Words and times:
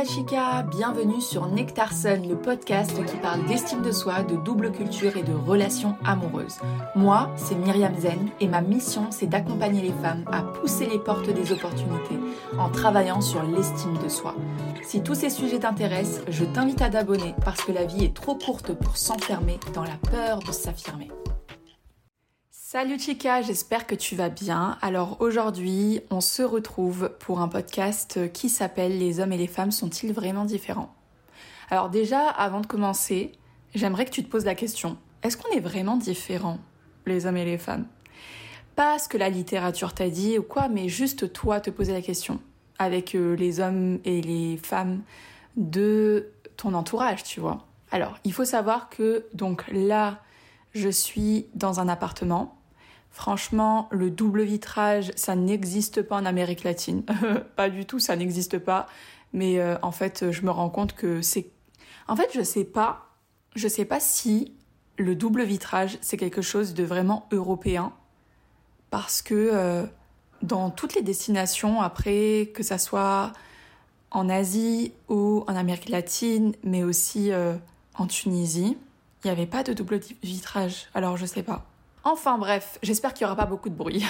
la 0.00 0.06
chica, 0.06 0.62
bienvenue 0.62 1.20
sur 1.20 1.46
Nectarson, 1.46 2.22
le 2.26 2.34
podcast 2.34 3.04
qui 3.04 3.16
parle 3.18 3.44
d'estime 3.44 3.82
de 3.82 3.92
soi, 3.92 4.22
de 4.22 4.36
double 4.36 4.72
culture 4.72 5.14
et 5.18 5.22
de 5.22 5.34
relations 5.34 5.94
amoureuses. 6.06 6.58
Moi, 6.96 7.30
c'est 7.36 7.54
Myriam 7.54 7.94
Zen 7.98 8.30
et 8.40 8.48
ma 8.48 8.62
mission, 8.62 9.10
c'est 9.10 9.26
d'accompagner 9.26 9.82
les 9.82 9.92
femmes 9.92 10.24
à 10.32 10.40
pousser 10.40 10.86
les 10.86 10.98
portes 10.98 11.28
des 11.28 11.52
opportunités 11.52 12.18
en 12.58 12.70
travaillant 12.70 13.20
sur 13.20 13.42
l'estime 13.42 13.98
de 14.02 14.08
soi. 14.08 14.34
Si 14.82 15.02
tous 15.02 15.14
ces 15.14 15.28
sujets 15.28 15.58
t'intéressent, 15.58 16.22
je 16.28 16.46
t'invite 16.46 16.80
à 16.80 16.88
t'abonner 16.88 17.34
parce 17.44 17.60
que 17.60 17.72
la 17.72 17.84
vie 17.84 18.04
est 18.04 18.14
trop 18.14 18.36
courte 18.36 18.72
pour 18.72 18.96
s'enfermer 18.96 19.60
dans 19.74 19.84
la 19.84 19.98
peur 20.10 20.38
de 20.38 20.52
s'affirmer. 20.52 21.10
Salut 22.72 23.00
Chica, 23.00 23.42
j'espère 23.42 23.84
que 23.84 23.96
tu 23.96 24.14
vas 24.14 24.28
bien. 24.28 24.78
Alors 24.80 25.16
aujourd'hui, 25.18 26.02
on 26.08 26.20
se 26.20 26.40
retrouve 26.40 27.10
pour 27.18 27.40
un 27.40 27.48
podcast 27.48 28.32
qui 28.32 28.48
s'appelle 28.48 28.96
Les 28.96 29.18
hommes 29.18 29.32
et 29.32 29.36
les 29.36 29.48
femmes 29.48 29.72
sont-ils 29.72 30.12
vraiment 30.12 30.44
différents? 30.44 30.94
Alors 31.68 31.90
déjà, 31.90 32.28
avant 32.28 32.60
de 32.60 32.68
commencer, 32.68 33.32
j'aimerais 33.74 34.04
que 34.04 34.12
tu 34.12 34.22
te 34.22 34.30
poses 34.30 34.44
la 34.44 34.54
question, 34.54 34.98
est-ce 35.24 35.36
qu'on 35.36 35.50
est 35.50 35.58
vraiment 35.58 35.96
différents, 35.96 36.58
les 37.06 37.26
hommes 37.26 37.38
et 37.38 37.44
les 37.44 37.58
femmes? 37.58 37.88
Pas 38.76 39.00
ce 39.00 39.08
que 39.08 39.18
la 39.18 39.30
littérature 39.30 39.92
t'a 39.92 40.08
dit 40.08 40.38
ou 40.38 40.44
quoi, 40.44 40.68
mais 40.68 40.88
juste 40.88 41.32
toi 41.32 41.58
te 41.58 41.70
poser 41.70 41.92
la 41.92 42.02
question 42.02 42.38
avec 42.78 43.16
euh, 43.16 43.34
les 43.34 43.58
hommes 43.58 43.98
et 44.04 44.22
les 44.22 44.56
femmes 44.58 45.02
de 45.56 46.30
ton 46.56 46.74
entourage, 46.74 47.24
tu 47.24 47.40
vois. 47.40 47.66
Alors, 47.90 48.20
il 48.22 48.32
faut 48.32 48.44
savoir 48.44 48.90
que 48.90 49.26
donc 49.34 49.64
là, 49.72 50.20
je 50.72 50.88
suis 50.88 51.48
dans 51.56 51.80
un 51.80 51.88
appartement 51.88 52.59
Franchement, 53.10 53.88
le 53.90 54.10
double 54.10 54.42
vitrage, 54.42 55.12
ça 55.16 55.34
n'existe 55.34 56.02
pas 56.02 56.16
en 56.16 56.24
Amérique 56.24 56.62
latine. 56.62 57.02
pas 57.56 57.68
du 57.68 57.84
tout, 57.84 57.98
ça 57.98 58.16
n'existe 58.16 58.58
pas. 58.58 58.86
Mais 59.32 59.58
euh, 59.58 59.76
en 59.82 59.92
fait, 59.92 60.30
je 60.30 60.42
me 60.42 60.50
rends 60.50 60.70
compte 60.70 60.94
que 60.94 61.20
c'est. 61.22 61.50
En 62.08 62.16
fait, 62.16 62.30
je 62.34 62.42
sais 62.42 62.64
pas. 62.64 63.06
Je 63.56 63.66
sais 63.66 63.84
pas 63.84 64.00
si 64.00 64.54
le 64.96 65.16
double 65.16 65.42
vitrage, 65.42 65.98
c'est 66.00 66.16
quelque 66.16 66.42
chose 66.42 66.74
de 66.74 66.84
vraiment 66.84 67.26
européen. 67.32 67.92
Parce 68.90 69.22
que 69.22 69.34
euh, 69.34 69.86
dans 70.42 70.70
toutes 70.70 70.94
les 70.94 71.02
destinations, 71.02 71.80
après, 71.80 72.50
que 72.54 72.62
ça 72.62 72.78
soit 72.78 73.32
en 74.10 74.28
Asie 74.28 74.92
ou 75.08 75.44
en 75.46 75.56
Amérique 75.56 75.88
latine, 75.88 76.52
mais 76.64 76.84
aussi 76.84 77.32
euh, 77.32 77.54
en 77.94 78.06
Tunisie, 78.06 78.76
il 79.22 79.26
n'y 79.26 79.30
avait 79.30 79.46
pas 79.46 79.62
de 79.62 79.72
double 79.72 80.00
vitrage. 80.22 80.88
Alors, 80.94 81.16
je 81.16 81.26
sais 81.26 81.42
pas. 81.42 81.69
Enfin 82.04 82.38
bref, 82.38 82.78
j'espère 82.82 83.12
qu'il 83.12 83.26
n'y 83.26 83.32
aura 83.32 83.36
pas 83.36 83.46
beaucoup 83.46 83.68
de 83.68 83.74
bruit. 83.74 84.04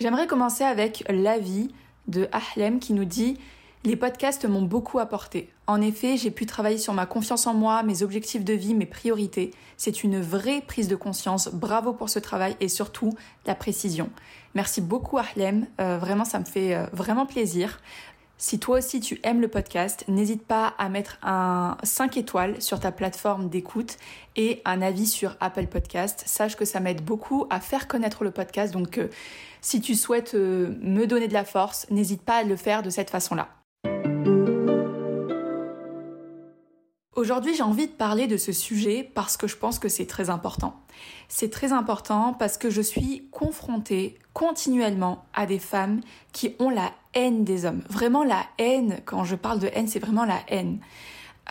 J'aimerais 0.00 0.26
commencer 0.26 0.64
avec 0.64 1.04
l'avis 1.10 1.68
de 2.08 2.26
Ahlem 2.32 2.80
qui 2.80 2.94
nous 2.94 3.04
dit 3.04 3.36
les 3.84 3.96
podcasts 3.96 4.46
m'ont 4.46 4.62
beaucoup 4.62 4.98
apporté. 4.98 5.50
En 5.66 5.80
effet, 5.80 6.16
j'ai 6.18 6.30
pu 6.30 6.44
travailler 6.44 6.76
sur 6.76 6.92
ma 6.92 7.06
confiance 7.06 7.46
en 7.46 7.54
moi, 7.54 7.82
mes 7.82 8.02
objectifs 8.02 8.44
de 8.44 8.52
vie, 8.52 8.74
mes 8.74 8.86
priorités. 8.86 9.52
C'est 9.78 10.02
une 10.02 10.20
vraie 10.20 10.60
prise 10.60 10.88
de 10.88 10.96
conscience. 10.96 11.48
Bravo 11.48 11.94
pour 11.94 12.10
ce 12.10 12.18
travail 12.18 12.56
et 12.60 12.68
surtout 12.68 13.14
la 13.46 13.54
précision. 13.54 14.10
Merci 14.54 14.80
beaucoup 14.80 15.16
Ahlem. 15.18 15.66
Euh, 15.80 15.96
vraiment, 15.96 16.24
ça 16.24 16.38
me 16.40 16.44
fait 16.44 16.74
euh, 16.74 16.86
vraiment 16.92 17.24
plaisir. 17.24 17.80
Si 18.42 18.58
toi 18.58 18.78
aussi 18.78 19.00
tu 19.00 19.20
aimes 19.22 19.42
le 19.42 19.48
podcast, 19.48 20.02
n'hésite 20.08 20.42
pas 20.42 20.72
à 20.78 20.88
mettre 20.88 21.18
un 21.22 21.76
5 21.82 22.16
étoiles 22.16 22.62
sur 22.62 22.80
ta 22.80 22.90
plateforme 22.90 23.50
d'écoute 23.50 23.98
et 24.34 24.62
un 24.64 24.80
avis 24.80 25.06
sur 25.06 25.36
Apple 25.40 25.66
Podcast. 25.66 26.22
Sache 26.24 26.56
que 26.56 26.64
ça 26.64 26.80
m'aide 26.80 27.04
beaucoup 27.04 27.46
à 27.50 27.60
faire 27.60 27.86
connaître 27.86 28.24
le 28.24 28.30
podcast. 28.30 28.72
Donc 28.72 28.96
euh, 28.96 29.08
si 29.60 29.82
tu 29.82 29.94
souhaites 29.94 30.32
euh, 30.32 30.74
me 30.80 31.04
donner 31.06 31.28
de 31.28 31.34
la 31.34 31.44
force, 31.44 31.86
n'hésite 31.90 32.22
pas 32.22 32.36
à 32.36 32.42
le 32.42 32.56
faire 32.56 32.82
de 32.82 32.88
cette 32.88 33.10
façon-là. 33.10 33.50
Aujourd'hui, 37.14 37.54
j'ai 37.54 37.62
envie 37.62 37.88
de 37.88 37.92
parler 37.92 38.26
de 38.26 38.38
ce 38.38 38.52
sujet 38.52 39.10
parce 39.14 39.36
que 39.36 39.48
je 39.48 39.56
pense 39.58 39.78
que 39.78 39.90
c'est 39.90 40.06
très 40.06 40.30
important. 40.30 40.80
C'est 41.28 41.50
très 41.50 41.74
important 41.74 42.32
parce 42.32 42.56
que 42.56 42.70
je 42.70 42.80
suis 42.80 43.28
confrontée 43.32 44.18
continuellement 44.32 45.26
à 45.34 45.44
des 45.44 45.58
femmes 45.58 46.00
qui 46.32 46.56
ont 46.58 46.70
la 46.70 46.90
haine 47.14 47.44
des 47.44 47.64
hommes. 47.64 47.82
Vraiment 47.88 48.24
la 48.24 48.44
haine, 48.58 49.00
quand 49.04 49.24
je 49.24 49.36
parle 49.36 49.58
de 49.58 49.68
haine, 49.72 49.88
c'est 49.88 49.98
vraiment 49.98 50.24
la 50.24 50.40
haine. 50.48 50.78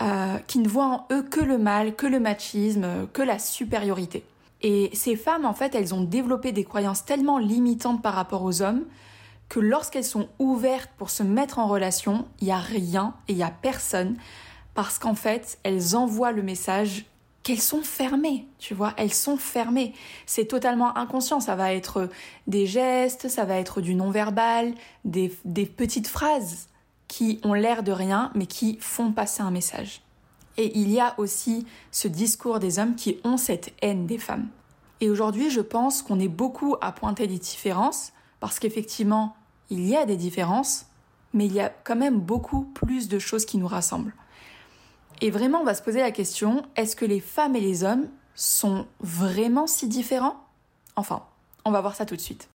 Euh, 0.01 0.37
qui 0.47 0.59
ne 0.59 0.67
voient 0.67 0.85
en 0.85 1.07
eux 1.11 1.23
que 1.23 1.41
le 1.41 1.57
mal, 1.57 1.95
que 1.95 2.07
le 2.07 2.21
machisme, 2.21 3.07
que 3.11 3.21
la 3.21 3.37
supériorité. 3.37 4.23
Et 4.61 4.89
ces 4.93 5.17
femmes, 5.17 5.45
en 5.45 5.53
fait, 5.53 5.75
elles 5.75 5.93
ont 5.93 6.03
développé 6.03 6.53
des 6.53 6.63
croyances 6.63 7.03
tellement 7.03 7.37
limitantes 7.37 8.01
par 8.01 8.13
rapport 8.13 8.43
aux 8.43 8.61
hommes 8.61 8.85
que 9.49 9.59
lorsqu'elles 9.59 10.05
sont 10.05 10.29
ouvertes 10.37 10.91
pour 10.97 11.09
se 11.09 11.23
mettre 11.23 11.59
en 11.59 11.67
relation, 11.67 12.27
il 12.39 12.45
n'y 12.45 12.51
a 12.51 12.59
rien 12.59 13.15
et 13.27 13.33
il 13.33 13.37
n'y 13.37 13.43
a 13.43 13.51
personne 13.51 14.15
parce 14.73 14.99
qu'en 14.99 15.15
fait, 15.15 15.57
elles 15.63 15.95
envoient 15.95 16.31
le 16.31 16.43
message 16.43 17.05
qu'elles 17.49 17.59
sont 17.59 17.81
fermées, 17.81 18.45
tu 18.59 18.75
vois, 18.75 18.93
elles 18.95 19.11
sont 19.11 19.35
fermées. 19.35 19.95
C'est 20.27 20.45
totalement 20.45 20.95
inconscient, 20.95 21.39
ça 21.39 21.55
va 21.55 21.73
être 21.73 22.07
des 22.45 22.67
gestes, 22.67 23.27
ça 23.27 23.43
va 23.43 23.55
être 23.55 23.81
du 23.81 23.95
non-verbal, 23.95 24.75
des, 25.03 25.35
des 25.45 25.65
petites 25.65 26.07
phrases 26.07 26.67
qui 27.07 27.39
ont 27.43 27.55
l'air 27.55 27.81
de 27.81 27.91
rien, 27.91 28.29
mais 28.35 28.45
qui 28.45 28.77
font 28.79 29.11
passer 29.11 29.41
un 29.41 29.49
message. 29.49 30.03
Et 30.57 30.77
il 30.77 30.91
y 30.91 30.99
a 30.99 31.15
aussi 31.17 31.65
ce 31.89 32.07
discours 32.07 32.59
des 32.59 32.77
hommes 32.77 32.93
qui 32.93 33.17
ont 33.23 33.37
cette 33.37 33.73
haine 33.81 34.05
des 34.05 34.19
femmes. 34.19 34.49
Et 35.01 35.09
aujourd'hui, 35.09 35.49
je 35.49 35.61
pense 35.61 36.03
qu'on 36.03 36.19
est 36.19 36.27
beaucoup 36.27 36.75
à 36.81 36.91
pointer 36.91 37.25
des 37.25 37.39
différences, 37.39 38.13
parce 38.39 38.59
qu'effectivement, 38.59 39.35
il 39.71 39.87
y 39.87 39.95
a 39.95 40.05
des 40.05 40.17
différences, 40.17 40.85
mais 41.33 41.47
il 41.47 41.53
y 41.53 41.61
a 41.61 41.69
quand 41.69 41.95
même 41.95 42.19
beaucoup 42.19 42.61
plus 42.61 43.07
de 43.07 43.17
choses 43.17 43.45
qui 43.45 43.57
nous 43.57 43.67
rassemblent. 43.67 44.13
Et 45.21 45.31
vraiment, 45.31 45.59
on 45.59 45.65
va 45.65 45.73
se 45.73 45.81
poser 45.81 45.99
la 45.99 46.11
question, 46.11 46.63
est-ce 46.77 46.95
que 46.95 47.05
les 47.05 47.19
femmes 47.19 47.55
et 47.55 47.59
les 47.59 47.83
hommes 47.83 48.07
sont 48.35 48.87
vraiment 49.01 49.67
si 49.67 49.87
différents? 49.87 50.37
Enfin, 50.95 51.23
on 51.65 51.71
va 51.71 51.81
voir 51.81 51.95
ça 51.95 52.05
tout 52.05 52.15
de 52.15 52.21
suite. 52.21 52.49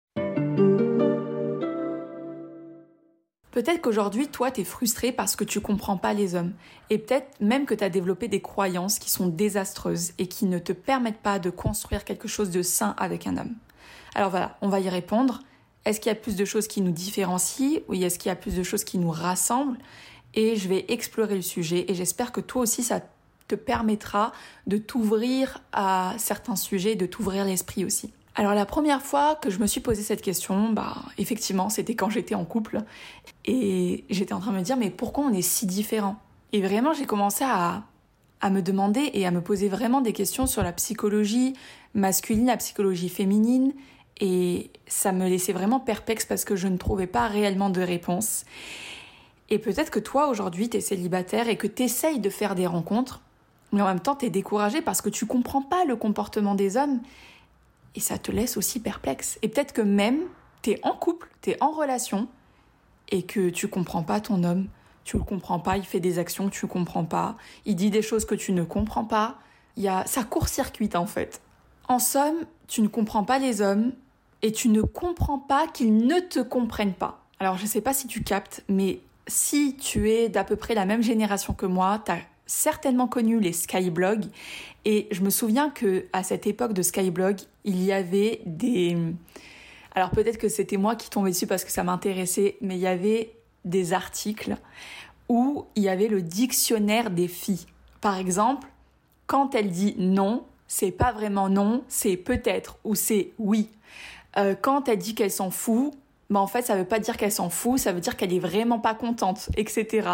Peut-être 3.51 3.83
qu'aujourd'hui, 3.83 4.29
toi, 4.29 4.51
t'es 4.51 4.65
frustré 4.65 5.13
parce 5.13 5.35
que 5.37 5.45
tu 5.45 5.61
comprends 5.61 5.97
pas 5.97 6.15
les 6.15 6.37
hommes. 6.37 6.53
Et 6.89 6.99
peut-être 6.99 7.29
même 7.41 7.67
que 7.67 7.75
tu 7.75 7.85
as 7.85 7.91
développé 7.91 8.29
des 8.29 8.41
croyances 8.41 8.99
qui 8.99 9.11
sont 9.11 9.27
désastreuses 9.27 10.13
et 10.19 10.29
qui 10.29 10.47
ne 10.47 10.59
te 10.59 10.73
permettent 10.73 11.21
pas 11.21 11.39
de 11.39 11.51
construire 11.51 12.05
quelque 12.05 12.29
chose 12.29 12.51
de 12.51 12.63
sain 12.63 12.95
avec 12.97 13.27
un 13.27 13.37
homme. 13.37 13.55
Alors 14.15 14.31
voilà, 14.31 14.57
on 14.63 14.69
va 14.69 14.81
y 14.81 14.89
répondre. 14.89 15.41
Est-ce 15.85 16.01
qu'il 16.01 16.11
y 16.11 16.13
a 16.13 16.19
plus 16.19 16.37
de 16.37 16.45
choses 16.45 16.69
qui 16.69 16.81
nous 16.81 16.93
différencient 16.93 17.81
ou 17.89 17.95
est-ce 17.95 18.19
qu'il 18.19 18.29
y 18.29 18.33
a 18.33 18.37
plus 18.37 18.55
de 18.55 18.63
choses 18.63 18.85
qui 18.85 18.99
nous 18.99 19.11
rassemblent? 19.11 19.79
Et 20.35 20.57
je 20.57 20.69
vais 20.69 20.85
explorer 20.89 21.35
le 21.35 21.43
sujet 21.43 21.85
et 21.89 21.95
j'espère 21.95 22.33
que 22.33 22.41
toi 22.41 22.63
aussi 22.63 22.83
ça 22.83 23.01
te 23.49 23.55
permettra 23.55 24.33
de 24.67 24.79
t'ouvrir 24.79 25.59
à 25.73 26.15
certains 26.19 26.57
sujets, 26.57 26.95
de 26.95 27.07
t'ouvrir 27.07 27.45
l'esprit 27.45 27.85
aussi. 27.85 28.13
Alors 28.35 28.55
la 28.55 28.65
première 28.65 29.03
fois 29.03 29.35
que 29.35 29.51
je 29.51 29.59
me 29.59 29.67
suis 29.67 29.81
posé 29.81 30.03
cette 30.03 30.23
question, 30.23 30.73
bah 30.73 30.97
effectivement, 31.19 31.69
c'était 31.69 31.95
quand 31.95 32.09
j'étais 32.09 32.35
en 32.35 32.47
couple 32.47 32.79
et 33.45 34.05
j'étais 34.09 34.33
en 34.33 34.41
train 34.41 34.53
de 34.53 34.57
me 34.57 34.63
dire 34.63 34.79
mais 34.79 34.91
pourquoi 34.91 35.25
on 35.25 35.33
est 35.33 35.43
si 35.43 35.67
différents? 35.67 36.17
Et 36.55 36.63
vraiment, 36.63 36.95
j'ai 36.95 37.05
commencé 37.07 37.45
à 37.45 37.83
à 38.43 38.51
me 38.51 38.61
demander 38.61 39.11
et 39.15 39.25
à 39.25 39.31
me 39.31 39.41
poser 39.41 39.69
vraiment 39.69 40.01
des 40.01 40.13
questions 40.13 40.47
sur 40.47 40.63
la 40.63 40.73
psychologie 40.73 41.55
masculine, 41.95 42.47
la 42.47 42.57
psychologie 42.57 43.09
féminine 43.09 43.73
et 44.21 44.71
ça 44.87 45.13
me 45.13 45.29
laissait 45.29 45.53
vraiment 45.53 45.81
perplexe 45.81 46.27
parce 46.27 46.45
que 46.45 46.57
je 46.57 46.67
ne 46.67 46.77
trouvais 46.77 47.07
pas 47.07 47.29
réellement 47.29 47.71
de 47.71 47.81
réponse. 47.81 48.45
Et 49.53 49.59
peut-être 49.59 49.91
que 49.91 49.99
toi, 49.99 50.29
aujourd'hui, 50.29 50.71
tu 50.71 50.79
es 50.79 50.81
célibataire 50.81 51.47
et 51.47 51.59
que 51.59 51.67
tu 51.67 51.83
essayes 51.83 52.21
de 52.21 52.31
faire 52.31 52.55
des 52.55 52.67
rencontres, 52.67 53.21
mais 53.71 53.83
en 53.83 53.87
même 53.87 54.01
temps, 54.01 54.17
tu 54.17 54.25
es 54.25 54.31
découragé 54.31 54.81
parce 54.81 55.03
que 55.03 55.11
tu 55.11 55.27
comprends 55.27 55.61
pas 55.61 55.85
le 55.85 55.95
comportement 55.95 56.55
des 56.55 56.79
hommes 56.79 57.03
et 57.95 58.01
ça 58.01 58.17
te 58.17 58.33
laisse 58.33 58.57
aussi 58.57 58.81
perplexe. 58.81 59.39
Et 59.43 59.49
peut-être 59.49 59.75
que 59.75 59.83
même, 59.83 60.21
tu 60.63 60.71
es 60.71 60.81
en 60.83 60.93
couple, 60.93 61.29
tu 61.43 61.51
es 61.51 61.63
en 61.63 61.71
relation 61.71 62.29
et 63.11 63.25
que 63.25 63.51
tu 63.51 63.69
comprends 63.69 64.03
pas 64.03 64.23
ton 64.23 64.43
homme, 64.43 64.69
tu 65.05 65.19
le 65.19 65.23
comprends 65.23 65.59
pas, 65.59 65.77
il 65.77 65.85
fait 65.85 66.01
des 66.01 66.19
actions 66.19 66.49
que 66.49 66.55
tu 66.55 66.67
comprends 66.67 67.05
pas, 67.05 67.37
il 67.67 67.77
dit 67.77 67.91
des 67.91 68.01
choses 68.01 68.25
que 68.25 68.35
tu 68.35 68.53
ne 68.53 68.65
comprends 68.65 69.05
pas. 69.05 69.37
Il 69.77 69.83
y 69.83 69.89
a 69.89 70.07
ça 70.07 70.25
court-circuite 70.25 70.97
en 70.97 71.05
fait. 71.05 71.43
En 71.89 71.99
somme, 71.99 72.47
tu 72.69 72.81
ne 72.81 72.89
comprends 72.89 73.25
pas 73.25 73.39
les 73.39 73.61
hommes 73.61 73.93
et 74.41 74.51
tu 74.51 74.71
ne 74.71 74.81
comprends 74.81 75.39
pas 75.39 75.67
qu'ils 75.67 75.95
ne 75.95 76.21
te 76.21 76.41
comprennent 76.41 76.95
pas. 76.95 77.23
Alors 77.39 77.59
je 77.59 77.67
sais 77.67 77.83
pas 77.83 77.93
si 77.93 78.07
tu 78.07 78.23
captes, 78.23 78.65
mais 78.71 79.01
si 79.27 79.77
tu 79.77 80.11
es 80.11 80.29
d'à 80.29 80.45
peu 80.45 80.57
près 80.57 80.75
la 80.75 80.85
même 80.85 81.03
génération 81.03 81.55
que 81.55 81.67
moi, 81.67 82.03
tu 82.05 82.13
as 82.13 82.19
certainement 82.47 83.07
connu 83.07 83.41
les 83.41 83.53
skyblogs 83.53 84.27
et 84.85 85.09
je 85.11 85.23
me 85.23 85.31
souviens 85.31 85.71
que 85.71 86.07
à 86.13 86.23
cette 86.23 86.47
époque 86.47 86.73
de 86.73 86.83
skyblog, 86.83 87.37
il 87.65 87.83
y 87.83 87.93
avait 87.93 88.41
des 88.47 88.97
alors 89.95 90.11
peut-être 90.11 90.39
que 90.39 90.49
c'était 90.49 90.77
moi 90.77 90.97
qui 90.97 91.11
tombais 91.11 91.31
dessus 91.31 91.47
parce 91.47 91.65
que 91.65 91.71
ça 91.71 91.85
m'intéressait, 91.85 92.57
mais 92.61 92.77
il 92.77 92.81
y 92.81 92.87
avait 92.87 93.35
des 93.65 93.93
articles 93.93 94.57
où 95.29 95.67
il 95.77 95.83
y 95.83 95.89
avait 95.89 96.09
le 96.09 96.23
dictionnaire 96.23 97.11
des 97.11 97.29
filles. 97.29 97.67
Par 98.01 98.19
exemple, 98.19 98.69
quand 99.27 99.55
elle 99.55 99.71
dit 99.71 99.95
non, 99.99 100.45
c'est 100.67 100.91
pas 100.91 101.13
vraiment 101.13 101.49
non, 101.49 101.85
c'est 101.89 102.17
peut-être 102.17 102.79
ou 102.85 102.95
c'est 102.95 103.33
oui. 103.39 103.69
Euh, 104.39 104.55
quand 104.61 104.89
elle 104.89 104.99
dit 104.99 105.15
qu'elle 105.15 105.31
s'en 105.31 105.51
fout, 105.51 105.93
bah 106.33 106.41
en 106.41 106.47
fait 106.47 106.63
ça 106.63 106.77
veut 106.77 106.85
pas 106.85 106.99
dire 106.99 107.17
qu'elle 107.17 107.33
s'en 107.33 107.51
fout, 107.51 107.79
ça 107.79 107.93
veut 107.93 108.01
dire 108.01 108.17
qu'elle 108.17 108.33
est 108.33 108.39
vraiment 108.39 108.79
pas 108.79 108.95
contente, 108.95 109.51
etc. 109.57 110.09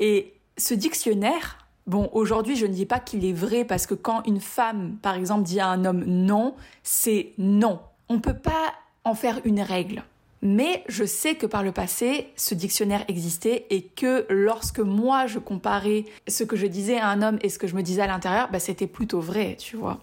Et 0.00 0.32
ce 0.56 0.74
dictionnaire, 0.74 1.58
bon 1.86 2.08
aujourd'hui 2.12 2.56
je 2.56 2.66
ne 2.66 2.72
dis 2.72 2.86
pas 2.86 2.98
qu'il 2.98 3.24
est 3.24 3.32
vrai 3.32 3.64
parce 3.64 3.86
que 3.86 3.94
quand 3.94 4.22
une 4.26 4.40
femme 4.40 4.96
par 5.02 5.14
exemple 5.14 5.42
dit 5.42 5.60
à 5.60 5.68
un 5.68 5.84
homme 5.84 6.04
non, 6.04 6.54
c'est 6.82 7.32
non. 7.38 7.80
On 8.08 8.20
peut 8.20 8.36
pas 8.36 8.74
en 9.04 9.14
faire 9.14 9.40
une 9.44 9.60
règle. 9.60 10.02
Mais 10.40 10.84
je 10.88 11.04
sais 11.04 11.36
que 11.36 11.46
par 11.46 11.62
le 11.62 11.72
passé, 11.72 12.28
ce 12.36 12.54
dictionnaire 12.54 13.04
existait 13.08 13.66
et 13.70 13.82
que 13.82 14.26
lorsque 14.28 14.80
moi 14.80 15.26
je 15.26 15.38
comparais 15.38 16.04
ce 16.28 16.44
que 16.44 16.54
je 16.54 16.66
disais 16.66 16.98
à 16.98 17.08
un 17.08 17.22
homme 17.22 17.38
et 17.40 17.48
ce 17.48 17.58
que 17.58 17.66
je 17.66 17.74
me 17.74 17.82
disais 17.82 18.02
à 18.02 18.06
l'intérieur, 18.06 18.50
bah, 18.52 18.58
c'était 18.58 18.86
plutôt 18.86 19.20
vrai, 19.20 19.56
tu 19.58 19.76
vois. 19.76 20.00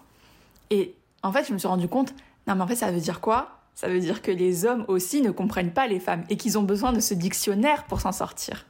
Et 0.70 0.96
en 1.22 1.30
fait, 1.30 1.46
je 1.46 1.52
me 1.52 1.58
suis 1.58 1.68
rendu 1.68 1.86
compte, 1.86 2.12
non 2.48 2.56
mais 2.56 2.62
en 2.62 2.66
fait, 2.66 2.74
ça 2.74 2.90
veut 2.90 2.98
dire 2.98 3.20
quoi? 3.20 3.61
Ça 3.74 3.88
veut 3.88 4.00
dire 4.00 4.22
que 4.22 4.30
les 4.30 4.64
hommes 4.64 4.84
aussi 4.88 5.22
ne 5.22 5.30
comprennent 5.30 5.72
pas 5.72 5.86
les 5.86 6.00
femmes 6.00 6.24
et 6.28 6.36
qu'ils 6.36 6.58
ont 6.58 6.62
besoin 6.62 6.92
de 6.92 7.00
ce 7.00 7.14
dictionnaire 7.14 7.84
pour 7.84 8.00
s'en 8.00 8.12
sortir. 8.12 8.66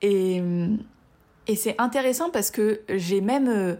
Et, 0.00 0.42
c'est 1.56 1.80
intéressant 1.80 2.30
parce 2.30 2.50
que 2.50 2.80
j'ai 2.88 3.20
même 3.20 3.48
euh, 3.48 3.76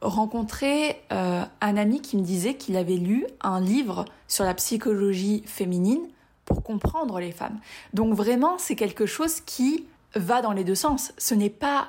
rencontré 0.00 1.00
euh, 1.12 1.42
un 1.60 1.76
ami 1.76 2.00
qui 2.00 2.16
me 2.16 2.22
disait 2.22 2.54
qu'il 2.54 2.76
avait 2.76 2.96
lu 2.96 3.26
un 3.40 3.60
livre 3.60 4.04
sur 4.28 4.44
la 4.44 4.54
psychologie 4.54 5.42
féminine 5.46 6.02
pour 6.44 6.62
comprendre 6.62 7.18
les 7.20 7.32
femmes. 7.32 7.58
Donc 7.92 8.14
vraiment, 8.14 8.58
c'est 8.58 8.76
quelque 8.76 9.06
chose 9.06 9.40
qui 9.40 9.86
va 10.14 10.42
dans 10.42 10.52
les 10.52 10.64
deux 10.64 10.74
sens. 10.74 11.12
Ce 11.18 11.34
n'est 11.34 11.50
pas 11.50 11.88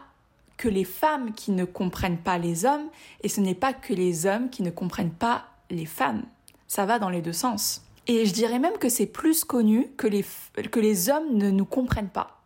que 0.57 0.69
les 0.69 0.85
femmes 0.85 1.33
qui 1.33 1.51
ne 1.51 1.65
comprennent 1.65 2.17
pas 2.17 2.37
les 2.37 2.65
hommes 2.65 2.87
et 3.21 3.29
ce 3.29 3.41
n'est 3.41 3.55
pas 3.55 3.73
que 3.73 3.93
les 3.93 4.25
hommes 4.25 4.49
qui 4.49 4.63
ne 4.63 4.69
comprennent 4.69 5.11
pas 5.11 5.45
les 5.69 5.85
femmes. 5.85 6.23
Ça 6.67 6.85
va 6.85 6.99
dans 6.99 7.09
les 7.09 7.21
deux 7.21 7.33
sens. 7.33 7.81
Et 8.07 8.25
je 8.25 8.33
dirais 8.33 8.59
même 8.59 8.77
que 8.77 8.89
c'est 8.89 9.07
plus 9.07 9.43
connu 9.43 9.89
que 9.97 10.07
les, 10.07 10.25
que 10.71 10.79
les 10.79 11.09
hommes 11.09 11.35
ne 11.35 11.49
nous 11.49 11.65
comprennent 11.65 12.09
pas. 12.09 12.41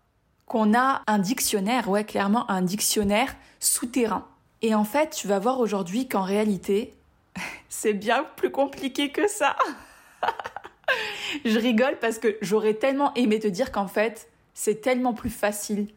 Qu'on 0.45 0.74
a 0.74 1.04
un 1.07 1.19
dictionnaire, 1.19 1.89
ouais, 1.89 2.06
clairement 2.06 2.50
un 2.50 2.62
dictionnaire 2.62 3.36
souterrain. 3.60 4.25
Et 4.62 4.74
en 4.74 4.83
fait, 4.83 5.12
tu 5.12 5.27
vas 5.27 5.39
voir 5.39 5.60
aujourd'hui 5.60 6.07
qu'en 6.07 6.24
réalité, 6.24 6.94
c'est 7.69 7.94
bien 7.94 8.25
plus 8.36 8.51
compliqué 8.51 9.12
que 9.12 9.27
ça. 9.27 9.56
je 11.45 11.60
rigole 11.60 11.98
parce 12.00 12.19
que 12.19 12.38
j'aurais 12.42 12.74
tellement 12.74 13.13
aimé 13.15 13.39
te 13.39 13.48
dire 13.48 13.72
qu'en 13.72 13.88
fait, 13.88 14.30
c'est 14.54 14.81
tellement 14.81 15.13
plus 15.13 15.30
facile. 15.30 15.88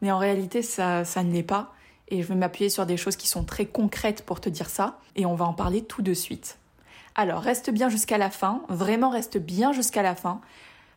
Mais 0.00 0.10
en 0.10 0.18
réalité, 0.18 0.62
ça, 0.62 1.04
ça 1.04 1.22
ne 1.22 1.32
l'est 1.32 1.42
pas. 1.42 1.72
Et 2.08 2.22
je 2.22 2.26
vais 2.26 2.34
m'appuyer 2.34 2.70
sur 2.70 2.86
des 2.86 2.96
choses 2.96 3.16
qui 3.16 3.28
sont 3.28 3.44
très 3.44 3.66
concrètes 3.66 4.24
pour 4.24 4.40
te 4.40 4.48
dire 4.48 4.68
ça. 4.68 4.98
Et 5.14 5.26
on 5.26 5.34
va 5.34 5.44
en 5.44 5.54
parler 5.54 5.82
tout 5.82 6.02
de 6.02 6.12
suite. 6.12 6.58
Alors, 7.14 7.42
reste 7.42 7.70
bien 7.70 7.88
jusqu'à 7.88 8.18
la 8.18 8.30
fin. 8.30 8.62
Vraiment, 8.68 9.10
reste 9.10 9.38
bien 9.38 9.72
jusqu'à 9.72 10.02
la 10.02 10.14
fin. 10.14 10.40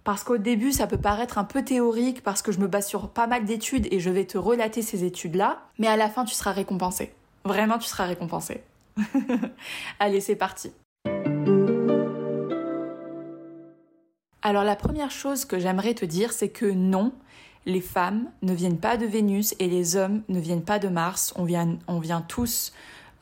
Parce 0.04 0.24
qu'au 0.24 0.38
début, 0.38 0.72
ça 0.72 0.88
peut 0.88 0.98
paraître 0.98 1.38
un 1.38 1.44
peu 1.44 1.64
théorique 1.64 2.22
parce 2.22 2.42
que 2.42 2.52
je 2.52 2.60
me 2.60 2.68
base 2.68 2.88
sur 2.88 3.10
pas 3.10 3.28
mal 3.28 3.44
d'études 3.44 3.88
et 3.92 4.00
je 4.00 4.10
vais 4.10 4.26
te 4.26 4.38
relater 4.38 4.82
ces 4.82 5.04
études-là. 5.04 5.64
Mais 5.80 5.88
à 5.88 5.98
la 5.98 6.10
fin, 6.10 6.26
tu 6.26 6.36
seras 6.36 6.52
récompensé. 6.52 7.12
Vraiment, 7.44 7.80
tu 7.80 7.88
seras 7.88 8.06
récompensé. 8.06 8.64
Allez, 10.00 10.22
c'est 10.22 10.36
parti. 10.36 10.72
Alors 14.42 14.64
la 14.64 14.76
première 14.76 15.10
chose 15.10 15.44
que 15.44 15.58
j'aimerais 15.58 15.96
te 15.96 16.06
dire, 16.06 16.32
c'est 16.32 16.50
que 16.50 16.68
non, 16.68 17.12
les 17.66 17.82
femmes 17.82 18.30
ne 18.44 18.54
viennent 18.54 18.78
pas 18.78 18.96
de 18.96 19.08
Vénus 19.08 19.56
et 19.58 19.68
les 19.68 19.96
hommes 19.96 20.22
ne 20.30 20.40
viennent 20.40 20.64
pas 20.64 20.78
de 20.78 20.88
Mars. 20.88 21.34
On 21.36 21.46
vient, 21.46 22.22
tous, 22.28 22.72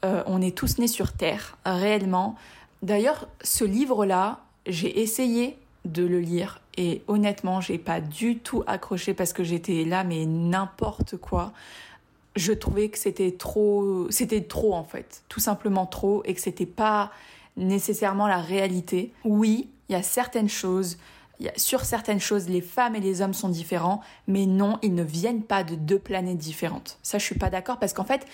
euh, 0.04 0.22
on 0.26 0.42
est 0.42 0.56
tous 0.56 0.80
nés 0.80 0.88
sur 0.90 1.14
Terre, 1.14 1.58
réellement. 1.66 2.36
D'ailleurs, 2.84 3.30
ce 3.42 3.64
livre-là, 3.64 4.42
j'ai 4.68 5.02
essayé 5.02 5.58
de 5.86 6.04
le 6.06 6.20
lire 6.20 6.60
et 6.78 7.02
honnêtement, 7.08 7.62
j'ai 7.62 7.78
pas 7.78 8.02
du 8.02 8.40
tout 8.40 8.64
accroché 8.68 9.14
parce 9.14 9.32
que 9.32 9.44
j'étais 9.44 9.86
là, 9.86 10.04
mais 10.04 10.26
n'importe 10.26 11.16
quoi. 11.16 11.54
Je 12.36 12.52
trouvais 12.52 12.90
que 12.90 12.98
c'était 12.98 13.32
trop, 13.32 14.12
c'était 14.12 14.42
trop 14.42 14.74
en 14.74 14.84
fait, 14.84 15.24
tout 15.30 15.40
simplement 15.40 15.86
trop 15.86 16.24
et 16.26 16.34
que 16.34 16.42
c'était 16.42 16.66
pas 16.66 17.12
nécessairement 17.56 18.28
la 18.28 18.40
réalité. 18.40 19.14
Oui, 19.24 19.70
il 19.88 19.94
y 19.94 19.96
a 19.96 20.04
certaines 20.04 20.50
choses, 20.50 20.98
sur 21.58 21.84
certaines 21.86 22.20
choses, 22.20 22.48
les 22.48 22.62
femmes 22.62 22.96
et 22.96 23.00
les 23.00 23.22
hommes 23.22 23.34
sont 23.34 23.50
différents, 23.50 24.02
mais 24.28 24.46
non, 24.46 24.78
ils 24.82 24.94
ne 24.94 25.04
viennent 25.04 25.44
pas 25.44 25.64
de 25.64 25.76
deux 25.76 26.00
planètes 26.00 26.38
différentes. 26.38 27.00
Ça, 27.02 27.18
je 27.18 27.26
suis 27.26 27.38
pas 27.38 27.50
d'accord 27.50 27.80
parce 27.80 27.94
qu'en 27.94 28.06
fait, 28.06 28.26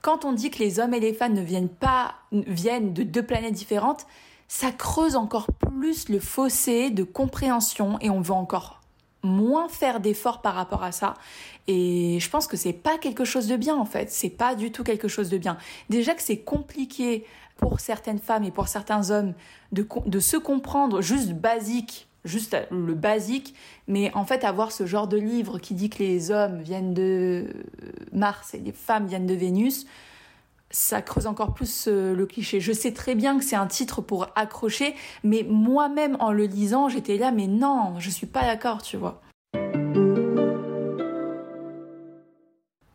quand 0.00 0.24
on 0.24 0.32
dit 0.32 0.50
que 0.50 0.58
les 0.58 0.78
hommes 0.78 0.94
et 0.94 1.00
les 1.00 1.12
femmes 1.12 1.34
ne 1.34 1.42
viennent 1.42 1.68
pas, 1.68 2.14
viennent 2.32 2.92
de 2.92 3.02
deux 3.02 3.22
planètes 3.22 3.54
différentes, 3.54 4.06
ça 4.48 4.70
creuse 4.70 5.16
encore 5.16 5.46
plus 5.46 6.08
le 6.08 6.20
fossé 6.20 6.90
de 6.90 7.02
compréhension 7.02 7.98
et 8.00 8.10
on 8.10 8.20
veut 8.20 8.34
encore 8.34 8.80
moins 9.22 9.68
faire 9.68 10.00
d'efforts 10.00 10.42
par 10.42 10.54
rapport 10.54 10.82
à 10.82 10.92
ça. 10.92 11.14
Et 11.66 12.18
je 12.20 12.30
pense 12.30 12.46
que 12.46 12.56
c'est 12.56 12.74
pas 12.74 12.98
quelque 12.98 13.24
chose 13.24 13.46
de 13.46 13.56
bien 13.56 13.74
en 13.74 13.86
fait. 13.86 14.10
C'est 14.10 14.30
pas 14.30 14.54
du 14.54 14.70
tout 14.70 14.84
quelque 14.84 15.08
chose 15.08 15.30
de 15.30 15.38
bien. 15.38 15.56
Déjà 15.88 16.14
que 16.14 16.22
c'est 16.22 16.40
compliqué 16.40 17.24
pour 17.56 17.80
certaines 17.80 18.18
femmes 18.18 18.44
et 18.44 18.50
pour 18.50 18.68
certains 18.68 19.10
hommes 19.10 19.32
de, 19.72 19.86
de 20.06 20.20
se 20.20 20.36
comprendre 20.36 21.00
juste 21.00 21.32
basique 21.32 22.08
juste 22.24 22.56
le 22.70 22.94
basique, 22.94 23.54
mais 23.86 24.12
en 24.14 24.24
fait 24.24 24.44
avoir 24.44 24.72
ce 24.72 24.86
genre 24.86 25.08
de 25.08 25.16
livre 25.16 25.58
qui 25.58 25.74
dit 25.74 25.90
que 25.90 25.98
les 25.98 26.30
hommes 26.30 26.62
viennent 26.62 26.94
de 26.94 27.46
Mars 28.12 28.54
et 28.54 28.58
les 28.58 28.72
femmes 28.72 29.06
viennent 29.06 29.26
de 29.26 29.34
Vénus, 29.34 29.86
ça 30.70 31.02
creuse 31.02 31.26
encore 31.26 31.54
plus 31.54 31.86
euh, 31.86 32.14
le 32.14 32.26
cliché. 32.26 32.60
Je 32.60 32.72
sais 32.72 32.92
très 32.92 33.14
bien 33.14 33.38
que 33.38 33.44
c'est 33.44 33.56
un 33.56 33.66
titre 33.66 34.00
pour 34.00 34.28
accrocher, 34.34 34.94
mais 35.22 35.46
moi-même 35.48 36.16
en 36.18 36.32
le 36.32 36.46
lisant, 36.46 36.88
j'étais 36.88 37.16
là, 37.16 37.30
mais 37.30 37.46
non, 37.46 37.94
je 38.00 38.10
suis 38.10 38.26
pas 38.26 38.42
d'accord, 38.42 38.82
tu 38.82 38.96
vois. 38.96 39.22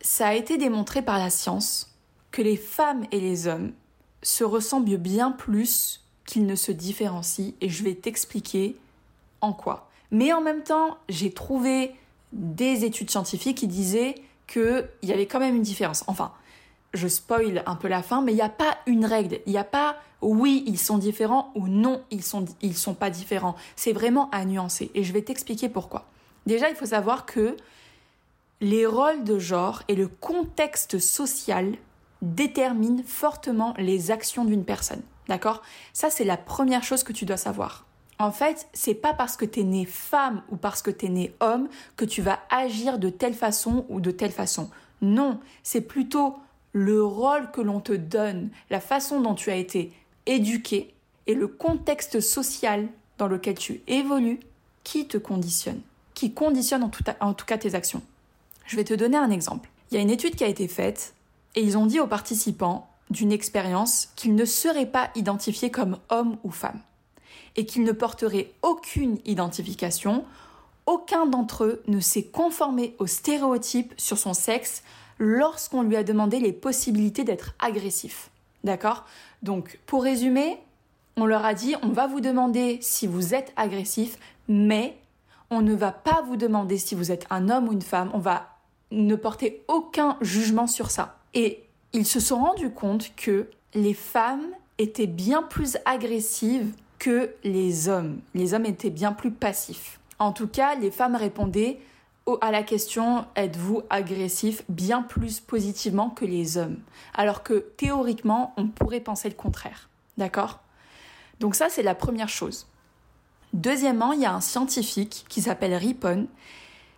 Ça 0.02 0.28
a 0.28 0.34
été 0.34 0.58
démontré 0.58 1.02
par 1.02 1.18
la 1.18 1.30
science 1.30 1.96
que 2.30 2.42
les 2.42 2.56
femmes 2.56 3.06
et 3.12 3.20
les 3.20 3.46
hommes 3.46 3.72
se 4.22 4.44
ressemblent 4.44 4.98
bien 4.98 5.30
plus 5.30 6.04
qu'ils 6.26 6.46
ne 6.46 6.54
se 6.54 6.72
différencient, 6.72 7.54
et 7.60 7.70
je 7.70 7.82
vais 7.82 7.94
t'expliquer 7.94 8.76
en 9.40 9.52
quoi. 9.52 9.88
Mais 10.10 10.32
en 10.32 10.40
même 10.40 10.62
temps, 10.62 10.98
j'ai 11.08 11.32
trouvé 11.32 11.94
des 12.32 12.84
études 12.84 13.10
scientifiques 13.10 13.58
qui 13.58 13.66
disaient 13.66 14.14
qu'il 14.46 14.88
y 15.02 15.12
avait 15.12 15.26
quand 15.26 15.40
même 15.40 15.56
une 15.56 15.62
différence. 15.62 16.04
Enfin, 16.06 16.32
je 16.94 17.06
spoil 17.08 17.62
un 17.66 17.76
peu 17.76 17.88
la 17.88 18.02
fin, 18.02 18.20
mais 18.22 18.32
il 18.32 18.36
n'y 18.36 18.42
a 18.42 18.48
pas 18.48 18.78
une 18.86 19.04
règle. 19.04 19.40
Il 19.46 19.52
n'y 19.52 19.58
a 19.58 19.64
pas 19.64 19.96
oui, 20.22 20.64
ils 20.66 20.78
sont 20.78 20.98
différents 20.98 21.50
ou 21.54 21.66
non, 21.68 22.02
ils 22.10 22.22
sont, 22.22 22.44
ils 22.60 22.76
sont 22.76 22.94
pas 22.94 23.10
différents. 23.10 23.56
C'est 23.76 23.92
vraiment 23.92 24.28
à 24.30 24.44
nuancer. 24.44 24.90
Et 24.94 25.02
je 25.02 25.12
vais 25.12 25.22
t'expliquer 25.22 25.68
pourquoi. 25.68 26.06
Déjà, 26.46 26.68
il 26.68 26.76
faut 26.76 26.86
savoir 26.86 27.26
que 27.26 27.56
les 28.60 28.84
rôles 28.84 29.24
de 29.24 29.38
genre 29.38 29.82
et 29.88 29.94
le 29.94 30.08
contexte 30.08 30.98
social 30.98 31.76
déterminent 32.20 33.02
fortement 33.06 33.74
les 33.78 34.10
actions 34.10 34.44
d'une 34.44 34.64
personne. 34.64 35.02
D'accord? 35.28 35.62
Ça, 35.92 36.10
c'est 36.10 36.24
la 36.24 36.36
première 36.36 36.82
chose 36.82 37.02
que 37.02 37.12
tu 37.12 37.24
dois 37.24 37.38
savoir. 37.38 37.86
En 38.20 38.32
fait, 38.32 38.68
c'est 38.74 38.92
pas 38.92 39.14
parce 39.14 39.38
que 39.38 39.46
tu 39.46 39.60
es 39.60 39.64
né 39.64 39.86
femme 39.86 40.42
ou 40.50 40.56
parce 40.56 40.82
que 40.82 40.90
tu 40.90 41.06
es 41.06 41.08
né 41.08 41.34
homme 41.40 41.70
que 41.96 42.04
tu 42.04 42.20
vas 42.20 42.38
agir 42.50 42.98
de 42.98 43.08
telle 43.08 43.32
façon 43.32 43.86
ou 43.88 43.98
de 43.98 44.10
telle 44.10 44.30
façon. 44.30 44.68
Non, 45.00 45.40
c'est 45.62 45.80
plutôt 45.80 46.36
le 46.74 47.02
rôle 47.02 47.50
que 47.50 47.62
l'on 47.62 47.80
te 47.80 47.94
donne, 47.94 48.50
la 48.68 48.80
façon 48.80 49.22
dont 49.22 49.34
tu 49.34 49.50
as 49.50 49.56
été 49.56 49.90
éduqué 50.26 50.92
et 51.26 51.34
le 51.34 51.48
contexte 51.48 52.20
social 52.20 52.88
dans 53.16 53.26
lequel 53.26 53.54
tu 53.54 53.80
évolues 53.86 54.40
qui 54.84 55.08
te 55.08 55.16
conditionne, 55.16 55.80
qui 56.12 56.34
conditionne 56.34 56.82
en 56.82 56.90
tout, 57.32 57.46
cas 57.46 57.56
tes 57.56 57.74
actions. 57.74 58.02
Je 58.66 58.76
vais 58.76 58.84
te 58.84 58.92
donner 58.92 59.16
un 59.16 59.30
exemple. 59.30 59.70
Il 59.90 59.94
y 59.94 59.98
a 59.98 60.02
une 60.02 60.10
étude 60.10 60.36
qui 60.36 60.44
a 60.44 60.48
été 60.48 60.68
faite 60.68 61.14
et 61.54 61.62
ils 61.62 61.78
ont 61.78 61.86
dit 61.86 62.00
aux 62.00 62.06
participants 62.06 62.86
d'une 63.08 63.32
expérience 63.32 64.10
qu'ils 64.14 64.34
ne 64.34 64.44
seraient 64.44 64.84
pas 64.84 65.08
identifiés 65.14 65.70
comme 65.70 65.96
hommes 66.10 66.36
ou 66.44 66.50
femmes 66.50 66.82
et 67.56 67.66
qu'ils 67.66 67.84
ne 67.84 67.92
porteraient 67.92 68.52
aucune 68.62 69.18
identification, 69.24 70.24
aucun 70.86 71.26
d'entre 71.26 71.64
eux 71.64 71.82
ne 71.86 72.00
s'est 72.00 72.24
conformé 72.24 72.94
aux 72.98 73.06
stéréotypes 73.06 73.94
sur 73.96 74.18
son 74.18 74.34
sexe 74.34 74.82
lorsqu'on 75.18 75.82
lui 75.82 75.96
a 75.96 76.02
demandé 76.02 76.40
les 76.40 76.52
possibilités 76.52 77.24
d'être 77.24 77.54
agressif. 77.58 78.30
D'accord? 78.64 79.04
Donc, 79.42 79.78
pour 79.86 80.02
résumer, 80.02 80.58
on 81.16 81.26
leur 81.26 81.44
a 81.44 81.54
dit 81.54 81.74
on 81.82 81.88
va 81.88 82.06
vous 82.06 82.20
demander 82.20 82.78
si 82.80 83.06
vous 83.06 83.34
êtes 83.34 83.52
agressif, 83.56 84.18
mais 84.48 84.96
on 85.50 85.62
ne 85.62 85.74
va 85.74 85.92
pas 85.92 86.22
vous 86.22 86.36
demander 86.36 86.78
si 86.78 86.94
vous 86.94 87.12
êtes 87.12 87.26
un 87.30 87.48
homme 87.48 87.68
ou 87.68 87.72
une 87.72 87.82
femme, 87.82 88.10
on 88.14 88.18
va 88.18 88.48
ne 88.90 89.14
porter 89.14 89.62
aucun 89.68 90.16
jugement 90.20 90.66
sur 90.66 90.90
ça. 90.90 91.18
Et 91.34 91.64
ils 91.92 92.06
se 92.06 92.20
sont 92.20 92.42
rendus 92.42 92.70
compte 92.70 93.14
que 93.16 93.48
les 93.74 93.94
femmes 93.94 94.46
étaient 94.78 95.06
bien 95.06 95.42
plus 95.42 95.76
agressives 95.84 96.72
que 97.00 97.34
les 97.42 97.88
hommes. 97.88 98.20
Les 98.34 98.54
hommes 98.54 98.66
étaient 98.66 98.90
bien 98.90 99.12
plus 99.12 99.32
passifs. 99.32 99.98
En 100.20 100.30
tout 100.30 100.46
cas, 100.46 100.76
les 100.76 100.92
femmes 100.92 101.16
répondaient 101.16 101.80
à 102.40 102.52
la 102.52 102.62
question 102.62 103.24
êtes-vous 103.34 103.82
agressif 103.90 104.62
bien 104.68 105.02
plus 105.02 105.40
positivement 105.40 106.10
que 106.10 106.24
les 106.24 106.58
hommes? 106.58 106.78
Alors 107.14 107.42
que 107.42 107.54
théoriquement, 107.76 108.54
on 108.56 108.68
pourrait 108.68 109.00
penser 109.00 109.28
le 109.28 109.34
contraire. 109.34 109.88
D'accord? 110.16 110.60
Donc 111.40 111.56
ça, 111.56 111.68
c'est 111.68 111.82
la 111.82 111.96
première 111.96 112.28
chose. 112.28 112.68
Deuxièmement, 113.52 114.12
il 114.12 114.20
y 114.20 114.26
a 114.26 114.34
un 114.34 114.40
scientifique 114.40 115.24
qui 115.28 115.42
s'appelle 115.42 115.74
Ripon 115.74 116.28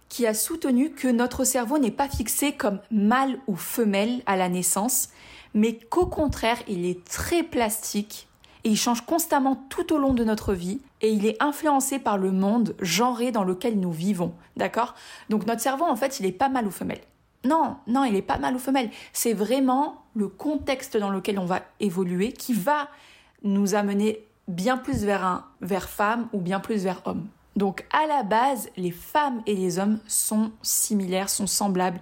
qui 0.08 0.26
a 0.26 0.34
soutenu 0.34 0.90
que 0.90 1.08
notre 1.08 1.44
cerveau 1.44 1.78
n'est 1.78 1.90
pas 1.90 2.08
fixé 2.08 2.52
comme 2.52 2.80
mâle 2.90 3.38
ou 3.46 3.56
femelle 3.56 4.22
à 4.26 4.36
la 4.36 4.50
naissance, 4.50 5.08
mais 5.54 5.78
qu'au 5.78 6.04
contraire, 6.04 6.58
il 6.68 6.84
est 6.84 7.02
très 7.06 7.42
plastique 7.42 8.26
et 8.64 8.70
il 8.70 8.76
change 8.76 9.04
constamment 9.04 9.56
tout 9.68 9.92
au 9.92 9.98
long 9.98 10.14
de 10.14 10.24
notre 10.24 10.54
vie 10.54 10.80
et 11.00 11.10
il 11.10 11.26
est 11.26 11.42
influencé 11.42 11.98
par 11.98 12.18
le 12.18 12.30
monde 12.30 12.74
genré 12.80 13.32
dans 13.32 13.44
lequel 13.44 13.78
nous 13.78 13.92
vivons. 13.92 14.34
D'accord? 14.56 14.94
Donc 15.28 15.46
notre 15.46 15.60
cerveau, 15.60 15.84
en 15.84 15.96
fait, 15.96 16.20
il 16.20 16.26
est 16.26 16.32
pas 16.32 16.48
mâle 16.48 16.66
ou 16.66 16.70
femelle. 16.70 17.00
Non, 17.44 17.76
non, 17.88 18.04
il 18.04 18.14
est 18.14 18.22
pas 18.22 18.38
mâle 18.38 18.54
ou 18.54 18.60
femelle. 18.60 18.90
C'est 19.12 19.32
vraiment 19.32 20.04
le 20.14 20.28
contexte 20.28 20.96
dans 20.96 21.10
lequel 21.10 21.38
on 21.38 21.44
va 21.44 21.60
évoluer 21.80 22.32
qui 22.32 22.52
va 22.52 22.88
nous 23.42 23.74
amener 23.74 24.24
bien 24.46 24.76
plus 24.76 25.04
vers 25.04 25.24
un 25.24 25.44
vers 25.60 25.88
femme 25.88 26.28
ou 26.32 26.40
bien 26.40 26.60
plus 26.60 26.84
vers 26.84 27.02
homme. 27.04 27.26
Donc 27.56 27.84
à 27.90 28.06
la 28.06 28.22
base, 28.22 28.70
les 28.76 28.90
femmes 28.90 29.42
et 29.46 29.54
les 29.54 29.78
hommes 29.78 29.98
sont 30.06 30.52
similaires, 30.62 31.28
sont 31.28 31.46
semblables. 31.46 32.00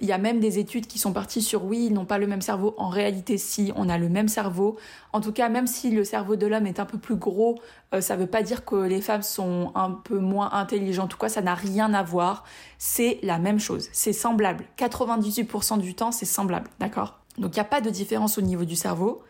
Il 0.00 0.08
y 0.08 0.12
a 0.12 0.18
même 0.18 0.40
des 0.40 0.58
études 0.58 0.86
qui 0.86 0.98
sont 0.98 1.12
parties 1.12 1.42
sur 1.42 1.64
oui, 1.64 1.86
ils 1.86 1.92
n'ont 1.92 2.04
pas 2.04 2.18
le 2.18 2.26
même 2.26 2.40
cerveau. 2.40 2.74
En 2.78 2.88
réalité, 2.88 3.36
si, 3.38 3.72
on 3.74 3.88
a 3.88 3.98
le 3.98 4.08
même 4.08 4.28
cerveau. 4.28 4.76
En 5.12 5.20
tout 5.20 5.32
cas, 5.32 5.48
même 5.48 5.66
si 5.66 5.90
le 5.90 6.04
cerveau 6.04 6.36
de 6.36 6.46
l'homme 6.46 6.66
est 6.66 6.78
un 6.80 6.84
peu 6.84 6.98
plus 6.98 7.16
gros, 7.16 7.60
euh, 7.94 8.00
ça 8.00 8.16
ne 8.16 8.20
veut 8.20 8.26
pas 8.26 8.42
dire 8.42 8.64
que 8.64 8.76
les 8.76 9.00
femmes 9.00 9.22
sont 9.22 9.72
un 9.74 9.90
peu 9.90 10.18
moins 10.18 10.52
intelligentes. 10.52 11.06
En 11.06 11.08
tout 11.08 11.18
cas, 11.18 11.28
ça 11.28 11.42
n'a 11.42 11.54
rien 11.54 11.94
à 11.94 12.02
voir. 12.02 12.44
C'est 12.78 13.18
la 13.22 13.38
même 13.38 13.58
chose. 13.58 13.88
C'est 13.92 14.12
semblable. 14.12 14.64
98% 14.78 15.78
du 15.78 15.94
temps, 15.94 16.12
c'est 16.12 16.26
semblable. 16.26 16.68
D'accord? 16.80 17.18
Donc 17.38 17.54
il 17.54 17.58
n'y 17.58 17.60
a 17.60 17.64
pas 17.64 17.80
de 17.80 17.90
différence 17.90 18.38
au 18.38 18.42
niveau 18.42 18.64
du 18.64 18.76
cerveau. 18.76 19.22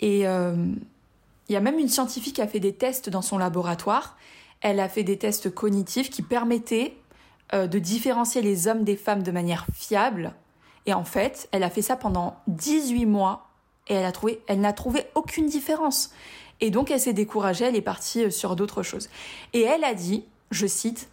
Et 0.00 0.26
euh, 0.26 0.54
il 1.48 1.52
y 1.52 1.56
a 1.56 1.60
même 1.60 1.78
une 1.78 1.88
scientifique 1.88 2.36
qui 2.36 2.42
a 2.42 2.46
fait 2.46 2.60
des 2.60 2.72
tests 2.72 3.08
dans 3.08 3.22
son 3.22 3.38
laboratoire 3.38 4.16
elle 4.62 4.80
a 4.80 4.88
fait 4.88 5.04
des 5.04 5.18
tests 5.18 5.52
cognitifs 5.52 6.08
qui 6.08 6.22
permettaient 6.22 6.96
euh, 7.52 7.66
de 7.66 7.78
différencier 7.78 8.40
les 8.40 8.68
hommes 8.68 8.84
des 8.84 8.96
femmes 8.96 9.22
de 9.22 9.30
manière 9.30 9.66
fiable. 9.74 10.32
Et 10.86 10.94
en 10.94 11.04
fait, 11.04 11.48
elle 11.52 11.62
a 11.62 11.70
fait 11.70 11.82
ça 11.82 11.96
pendant 11.96 12.36
18 12.46 13.06
mois 13.06 13.48
et 13.88 13.94
elle 13.94 14.06
a 14.06 14.12
trouvé, 14.12 14.40
elle 14.46 14.60
n'a 14.60 14.72
trouvé 14.72 15.04
aucune 15.14 15.46
différence. 15.46 16.12
Et 16.60 16.70
donc 16.70 16.90
elle 16.90 17.00
s'est 17.00 17.12
découragée, 17.12 17.66
elle 17.66 17.76
est 17.76 17.82
partie 17.82 18.24
euh, 18.24 18.30
sur 18.30 18.56
d'autres 18.56 18.82
choses. 18.82 19.08
Et 19.52 19.62
elle 19.62 19.84
a 19.84 19.94
dit, 19.94 20.24
je 20.50 20.66
cite, 20.66 21.08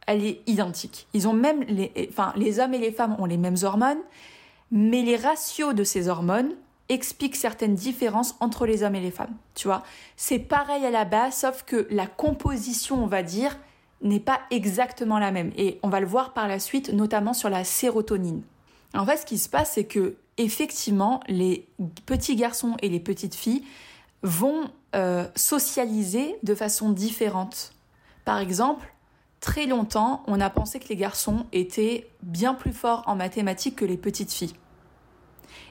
elle 0.08 0.26
est 0.26 0.42
identique. 0.48 1.08
Ils 1.14 1.28
ont 1.28 1.34
même 1.34 1.62
les, 1.64 2.10
enfin, 2.10 2.34
les 2.36 2.60
hommes 2.60 2.74
et 2.74 2.80
les 2.80 2.92
femmes 2.92 3.16
ont 3.20 3.26
les 3.26 3.38
mêmes 3.38 3.58
hormones, 3.62 4.00
mais 4.72 5.04
les 5.04 5.16
ratios 5.16 5.76
de 5.76 5.84
ces 5.84 6.08
hormones 6.08 6.56
explique 6.90 7.36
certaines 7.36 7.76
différences 7.76 8.36
entre 8.40 8.66
les 8.66 8.84
hommes 8.84 8.96
et 8.96 9.02
les 9.02 9.12
femmes. 9.12 9.36
Tu 9.56 9.68
vois, 9.68 9.84
c'est 10.16 10.40
pareil 10.40 10.86
à 10.86 10.92
la 10.92 11.06
base, 11.06 11.36
sauf 11.36 11.64
que 11.64 11.88
la 11.90 12.08
composition, 12.08 13.04
on 13.04 13.08
va 13.08 13.24
dire, 13.24 13.58
n'est 14.02 14.20
pas 14.20 14.40
exactement 14.52 15.20
la 15.20 15.32
même. 15.32 15.52
Et 15.58 15.80
on 15.84 15.90
va 15.90 16.00
le 16.00 16.06
voir 16.06 16.34
par 16.34 16.48
la 16.48 16.60
suite, 16.60 16.94
notamment 16.94 17.34
sur 17.34 17.50
la 17.50 17.64
sérotonine. 17.64 18.42
En 18.94 19.06
fait, 19.06 19.18
ce 19.18 19.26
qui 19.26 19.38
se 19.38 19.50
passe, 19.50 19.72
c'est 19.74 19.86
que 19.86 20.16
effectivement, 20.38 21.20
les 21.28 21.68
petits 22.06 22.36
garçons 22.36 22.78
et 22.82 22.90
les 22.90 23.00
petites 23.00 23.36
filles 23.36 23.64
vont 24.22 24.70
euh, 24.96 25.28
socialiser 25.36 26.38
de 26.44 26.56
façon 26.56 26.92
différente. 26.92 27.74
Par 28.24 28.40
exemple, 28.40 28.94
très 29.40 29.66
longtemps, 29.66 30.24
on 30.28 30.40
a 30.40 30.50
pensé 30.50 30.80
que 30.80 30.88
les 30.90 30.96
garçons 30.96 31.46
étaient 31.52 32.08
bien 32.24 32.54
plus 32.54 32.74
forts 32.74 33.04
en 33.08 33.16
mathématiques 33.16 33.76
que 33.76 33.86
les 33.86 33.98
petites 33.98 34.32
filles 34.32 34.54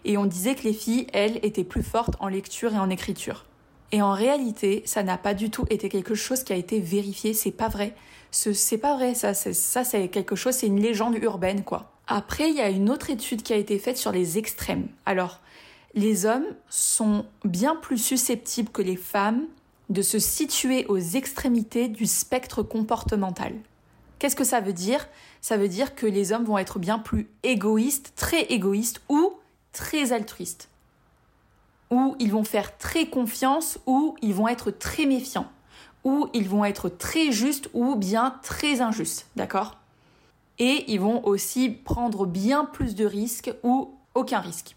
et 0.05 0.17
on 0.19 0.27
disait 0.27 0.55
que 0.55 0.65
les 0.65 0.73
filles, 0.73 1.07
elles, 1.13 1.39
étaient 1.43 1.65
plus 1.65 1.83
fortes 1.83 2.15
en 2.21 2.29
lecture 2.29 2.75
et 2.75 2.79
en 2.79 2.91
écriture. 2.91 3.45
Et 3.93 4.03
en 4.03 4.13
réalité, 4.13 4.83
ça 4.85 5.03
n'a 5.03 5.17
pas 5.17 5.35
du 5.35 5.51
tout 5.51 5.65
été 5.71 5.89
quelque 5.89 6.15
chose 6.15 6.43
qui 6.43 6.53
a 6.53 6.57
été 6.57 6.81
vérifié, 6.81 7.35
c'est 7.35 7.51
pas 7.51 7.69
vrai. 7.69 7.95
C'est 8.33 8.79
pas 8.79 8.97
vrai, 8.97 9.15
ça, 9.15 9.35
ça 9.35 9.85
c'est 9.85 10.09
quelque 10.09 10.37
chose, 10.37 10.55
c'est 10.55 10.67
une 10.67 10.81
légende 10.81 11.17
urbaine, 11.23 11.63
quoi. 11.63 11.93
Après, 12.07 12.51
il 12.51 12.57
y 12.57 12.61
a 12.61 12.69
une 12.69 12.91
autre 12.91 13.11
étude 13.11 13.43
qui 13.43 13.53
a 13.53 13.57
été 13.57 13.79
faite 13.79 13.97
sur 13.97 14.13
les 14.13 14.39
extrêmes. 14.39 14.89
Alors, 15.07 15.41
les 15.95 16.27
hommes 16.27 16.47
sont 16.69 17.25
bien 17.45 17.75
plus 17.75 17.99
susceptibles 17.99 18.71
que 18.71 18.83
les 18.83 18.97
femmes 18.97 19.47
de 19.89 20.03
se 20.03 20.19
situer 20.19 20.85
aux 20.87 20.99
extrémités 20.99 21.89
du 21.89 22.07
spectre 22.07 22.63
comportemental. 22.63 23.55
Qu'est-ce 24.19 24.37
que 24.37 24.45
ça 24.45 24.61
veut 24.61 24.73
dire? 24.73 25.09
Ça 25.41 25.57
veut 25.57 25.69
dire 25.69 25.95
que 25.95 26.07
les 26.07 26.33
hommes 26.33 26.45
vont 26.45 26.59
être 26.59 26.79
bien 26.79 26.99
plus 26.99 27.29
égoïstes, 27.43 28.13
très 28.17 28.43
égoïstes, 28.45 29.01
ou 29.09 29.35
très 29.77 30.13
altruistes, 30.13 30.71
ou 31.91 32.17
ils 32.19 32.33
vont 32.33 32.45
faire 32.45 32.79
très 32.79 33.07
confiance, 33.07 33.79
ou 33.85 34.17
ils 34.23 34.35
vont 34.35 34.49
être 34.49 34.71
très 34.71 35.05
méfiants, 35.05 35.51
ou 36.03 36.31
ils 36.33 36.49
vont 36.49 36.65
être 36.65 36.89
très 36.89 37.31
justes 37.31 37.69
ou 37.75 37.95
bien 37.95 38.39
très 38.43 38.81
injustes, 38.81 39.27
d'accord? 39.37 39.77
Et 40.59 40.91
ils 40.91 41.01
vont 41.01 41.23
aussi 41.27 41.69
prendre 41.69 42.25
bien 42.25 42.65
plus 42.65 42.95
de 42.95 43.05
risques 43.05 43.53
ou 43.63 43.95
aucun 44.15 44.41
risque. 44.41 44.77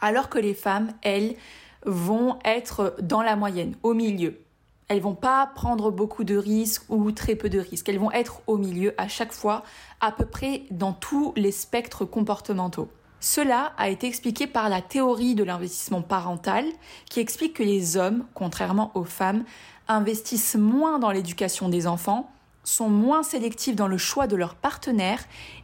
Alors 0.00 0.28
que 0.28 0.40
les 0.40 0.54
femmes, 0.54 0.92
elles, 1.02 1.36
vont 1.84 2.38
être 2.44 2.96
dans 3.00 3.22
la 3.22 3.36
moyenne, 3.36 3.76
au 3.82 3.94
milieu. 3.94 4.40
Elles 4.88 5.00
vont 5.00 5.14
pas 5.14 5.50
prendre 5.54 5.90
beaucoup 5.90 6.24
de 6.24 6.36
risques 6.36 6.84
ou 6.88 7.10
très 7.12 7.34
peu 7.34 7.48
de 7.48 7.58
risques. 7.58 7.88
Elles 7.88 7.98
vont 7.98 8.12
être 8.12 8.42
au 8.46 8.56
milieu 8.56 8.94
à 8.98 9.08
chaque 9.08 9.32
fois, 9.32 9.62
à 10.00 10.12
peu 10.12 10.26
près 10.26 10.62
dans 10.70 10.92
tous 10.92 11.32
les 11.36 11.52
spectres 11.52 12.04
comportementaux. 12.04 12.88
Cela 13.22 13.72
a 13.78 13.88
été 13.88 14.08
expliqué 14.08 14.48
par 14.48 14.68
la 14.68 14.82
théorie 14.82 15.36
de 15.36 15.44
l'investissement 15.44 16.02
parental 16.02 16.64
qui 17.08 17.20
explique 17.20 17.54
que 17.54 17.62
les 17.62 17.96
hommes, 17.96 18.26
contrairement 18.34 18.90
aux 18.96 19.04
femmes, 19.04 19.44
investissent 19.86 20.56
moins 20.56 20.98
dans 20.98 21.12
l'éducation 21.12 21.68
des 21.68 21.86
enfants, 21.86 22.32
sont 22.64 22.88
moins 22.88 23.22
sélectifs 23.22 23.76
dans 23.76 23.86
le 23.86 23.96
choix 23.96 24.26
de 24.26 24.34
leurs 24.34 24.56
partenaires 24.56 25.22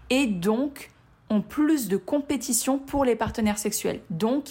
et 0.09 0.29
donc 0.29 0.93
ont 1.31 1.41
plus 1.41 1.89
de 1.89 1.97
compétition 1.97 2.79
pour 2.79 3.05
les 3.05 3.17
partenaires 3.17 3.59
sexuels. 3.59 4.03
Donc, 4.09 4.51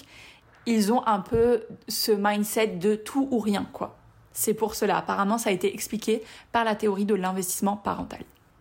ils 0.66 0.92
ont 0.92 1.08
un 1.08 1.22
peu 1.22 1.64
ce 1.88 2.12
mindset 2.12 2.68
de 2.68 2.96
tout 2.96 3.30
ou 3.32 3.40
rien, 3.40 3.70
quoi. 3.72 3.96
C'est 4.34 4.54
pour 4.54 4.76
cela. 4.76 4.98
Apparemment, 4.98 5.38
ça 5.38 5.50
a 5.50 5.54
été 5.54 5.74
expliqué 5.74 6.24
par 6.52 6.66
la 6.66 6.76
théorie 6.76 7.06
de 7.06 7.16
l'investissement 7.16 7.78
parental. 7.78 8.20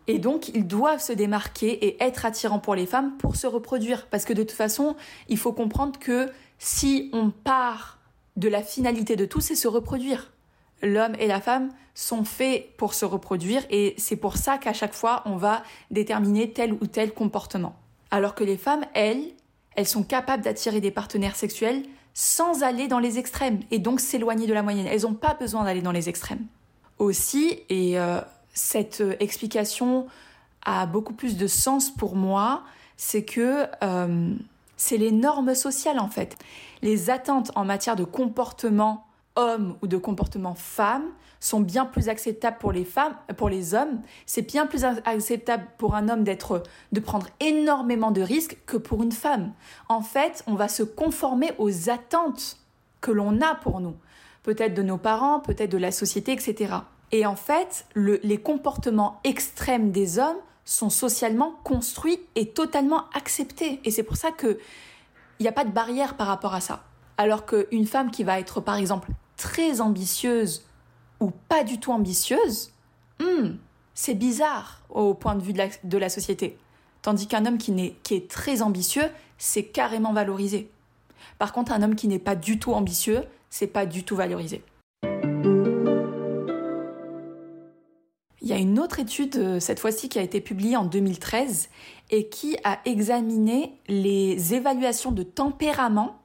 Et 0.09 0.19
donc, 0.19 0.49
ils 0.51 0.67
doivent 0.67 1.03
se 1.03 1.13
démarquer 1.13 1.87
et 1.87 2.03
être 2.03 2.25
attirants 2.25 2.59
pour 2.59 2.75
les 2.75 2.87
femmes 2.87 3.17
pour 3.19 3.37
se 3.37 3.47
reproduire. 3.47 4.07
Parce 4.07 4.25
que 4.25 4.33
de 4.33 4.43
toute 4.43 4.53
façon, 4.53 4.97
il 5.29 5.39
faut 5.39 5.53
comprendre 5.53 5.99
que 5.99 6.31
si 6.59 7.11
on 7.13 7.31
part 7.31 7.99
de 8.37 8.49
la 8.49 8.63
finalité 8.63 9.17
de 9.17 9.25
tout, 9.25 9.41
c'est 9.41 9.57
se 9.57 9.69
reproduire. 9.69 10.33
L'homme 10.83 11.15
et 11.19 11.27
la 11.27 11.41
femme 11.41 11.71
sont 11.95 12.25
faits 12.25 12.77
pour 12.77 12.93
se 12.93 13.07
reproduire 13.07 13.63
et 13.71 13.95
c'est 13.97 14.17
pour 14.17 14.37
ça 14.37 14.59
qu'à 14.59 14.75
chaque 14.75 14.93
fois, 14.93 15.23
on 15.25 15.37
va 15.37 15.63
déterminer 15.91 16.53
tel 16.53 16.75
ou 16.75 16.87
tel 16.87 17.13
comportement. 17.13 17.77
Alors 18.11 18.35
que 18.35 18.45
les 18.45 18.59
femmes, 18.59 18.85
elles, 18.95 19.33
elles 19.75 19.87
sont 19.87 20.03
capables 20.03 20.43
d'attirer 20.43 20.81
des 20.81 20.91
partenaires 20.91 21.37
sexuels 21.37 21.83
sans 22.13 22.63
aller 22.63 22.89
dans 22.89 22.99
les 22.99 23.19
extrêmes 23.19 23.61
et 23.71 23.79
donc 23.79 24.01
s'éloigner 24.01 24.47
de 24.47 24.55
la 24.55 24.63
moyenne. 24.63 24.87
Elles 24.87 25.03
n'ont 25.03 25.15
pas 25.15 25.35
besoin 25.35 25.65
d'aller 25.65 25.83
dans 25.83 25.93
les 25.93 26.09
extrêmes. 26.09 26.47
Aussi, 26.99 27.61
et 27.69 27.99
euh, 27.99 28.21
cette 28.57 29.03
euh, 29.03 29.15
explication 29.21 30.07
a 30.63 30.87
beaucoup 30.87 31.13
plus 31.13 31.37
de 31.37 31.47
sens 31.47 31.91
pour 31.91 32.17
moi, 32.17 32.65
c'est 32.97 33.25
que 33.25 33.67
euh, 33.85 34.35
c'est 34.77 34.97
les 34.97 35.13
normes 35.13 35.55
sociales 35.55 36.01
en 36.01 36.09
fait. 36.09 36.37
Les 36.83 37.11
attentes 37.11 37.53
en 37.55 37.65
matière 37.65 37.95
de 37.95 38.03
comportement 38.03 39.07
homme 39.37 39.77
ou 39.83 39.87
de 39.87 39.99
comportement 39.99 40.55
femme 40.55 41.05
sont 41.39 41.61
bien 41.61 41.85
plus 41.85 42.09
acceptables 42.09 42.57
pour 42.59 42.73
les 42.73 42.87
femmes, 42.87 43.15
pour 43.37 43.51
les 43.51 43.75
hommes. 43.75 44.01
C'est 44.25 44.43
bien 44.43 44.67
plus 44.67 44.85
acceptable 44.85 45.67
pour 45.77 45.95
un 45.95 46.09
homme 46.09 46.25
d'être, 46.25 46.63
de 46.93 47.01
prendre 47.01 47.29
énormément 47.41 48.11
de 48.11 48.23
risques 48.23 48.59
que 48.65 48.79
pour 48.79 49.03
une 49.03 49.13
femme. 49.13 49.53
En 49.89 50.01
fait, 50.01 50.43
on 50.47 50.55
va 50.55 50.69
se 50.69 50.83
conformer 50.83 51.53
aux 51.59 51.91
attentes 51.91 52.57
que 53.03 53.11
l'on 53.11 53.43
a 53.43 53.55
pour 53.55 53.81
nous. 53.81 53.95
Peut-être 54.43 54.75
de 54.75 54.83
nos 54.83 54.99
parents, 54.99 55.41
peut-être 55.41 55.71
de 55.71 55.79
la 55.79 55.93
société, 55.93 56.33
etc. 56.33 56.73
Et 57.13 57.25
en 57.27 57.37
fait, 57.37 57.87
les 57.95 58.39
comportements 58.39 59.21
extrêmes 59.25 59.93
des 59.93 60.19
hommes 60.19 60.37
sont 60.65 60.91
socialement 60.91 61.55
construits 61.63 62.21
et 62.35 62.49
totalement 62.51 63.05
acceptés. 63.15 63.81
Et 63.85 63.91
c'est 63.91 64.03
pour 64.03 64.17
ça 64.17 64.33
qu'il 64.33 64.59
n'y 65.41 65.49
a 65.49 65.53
pas 65.53 65.65
de 65.65 65.71
barrière 65.71 66.17
par 66.17 66.27
rapport 66.27 66.55
à 66.55 66.61
ça. 66.61 66.85
Alors 67.19 67.47
qu'une 67.47 67.87
femme 67.87 68.11
qui 68.11 68.25
va 68.25 68.41
être, 68.41 68.61
par 68.61 68.77
exemple, 68.77 69.11
très 69.37 69.81
ambitieuse 69.81 70.67
ou 71.21 71.31
pas 71.49 71.63
du 71.63 71.79
tout 71.79 71.93
ambitieuse, 71.93 72.73
hmm, 73.21 73.53
c'est 73.95 74.15
bizarre 74.15 74.83
au 74.91 75.15
point 75.15 75.37
de 75.37 75.43
vue 75.43 75.55
de 75.55 75.99
la, 75.99 76.09
société. 76.09 76.59
Tandis 77.01 77.29
qu'un 77.29 77.47
homme 77.47 77.59
qui, 77.59 77.95
qui 78.03 78.15
est 78.15 78.29
très 78.29 78.61
ambitieux, 78.61 79.09
c'est 79.39 79.65
carrément 79.65 80.13
valorisé. 80.13 80.71
Par 81.39 81.53
contre, 81.53 81.73
un 81.73 81.83
homme 81.83 81.95
qui 81.95 82.09
n'est 82.09 82.19
pas 82.19 82.35
du 82.35 82.59
tout 82.59 82.73
ambitieux, 82.73 83.23
c'est 83.51 83.67
pas 83.69 83.87
du 83.87 84.03
tout 84.05 84.17
valorisé. 84.17 84.63
Étude, 88.99 89.37
euh, 89.37 89.61
cette 89.61 89.81
fois-ci, 89.81 90.09
qui 90.09 90.19
a 90.19 90.23
été 90.23 90.41
publiée 90.41 90.77
en 90.77 90.85
2013 90.85 91.69
et 92.11 92.29
qui 92.29 92.57
a 92.65 92.79
examiné 92.85 93.73
les 93.89 94.55
évaluations 94.55 95.13
de 95.13 95.23
tempérament 95.23 96.21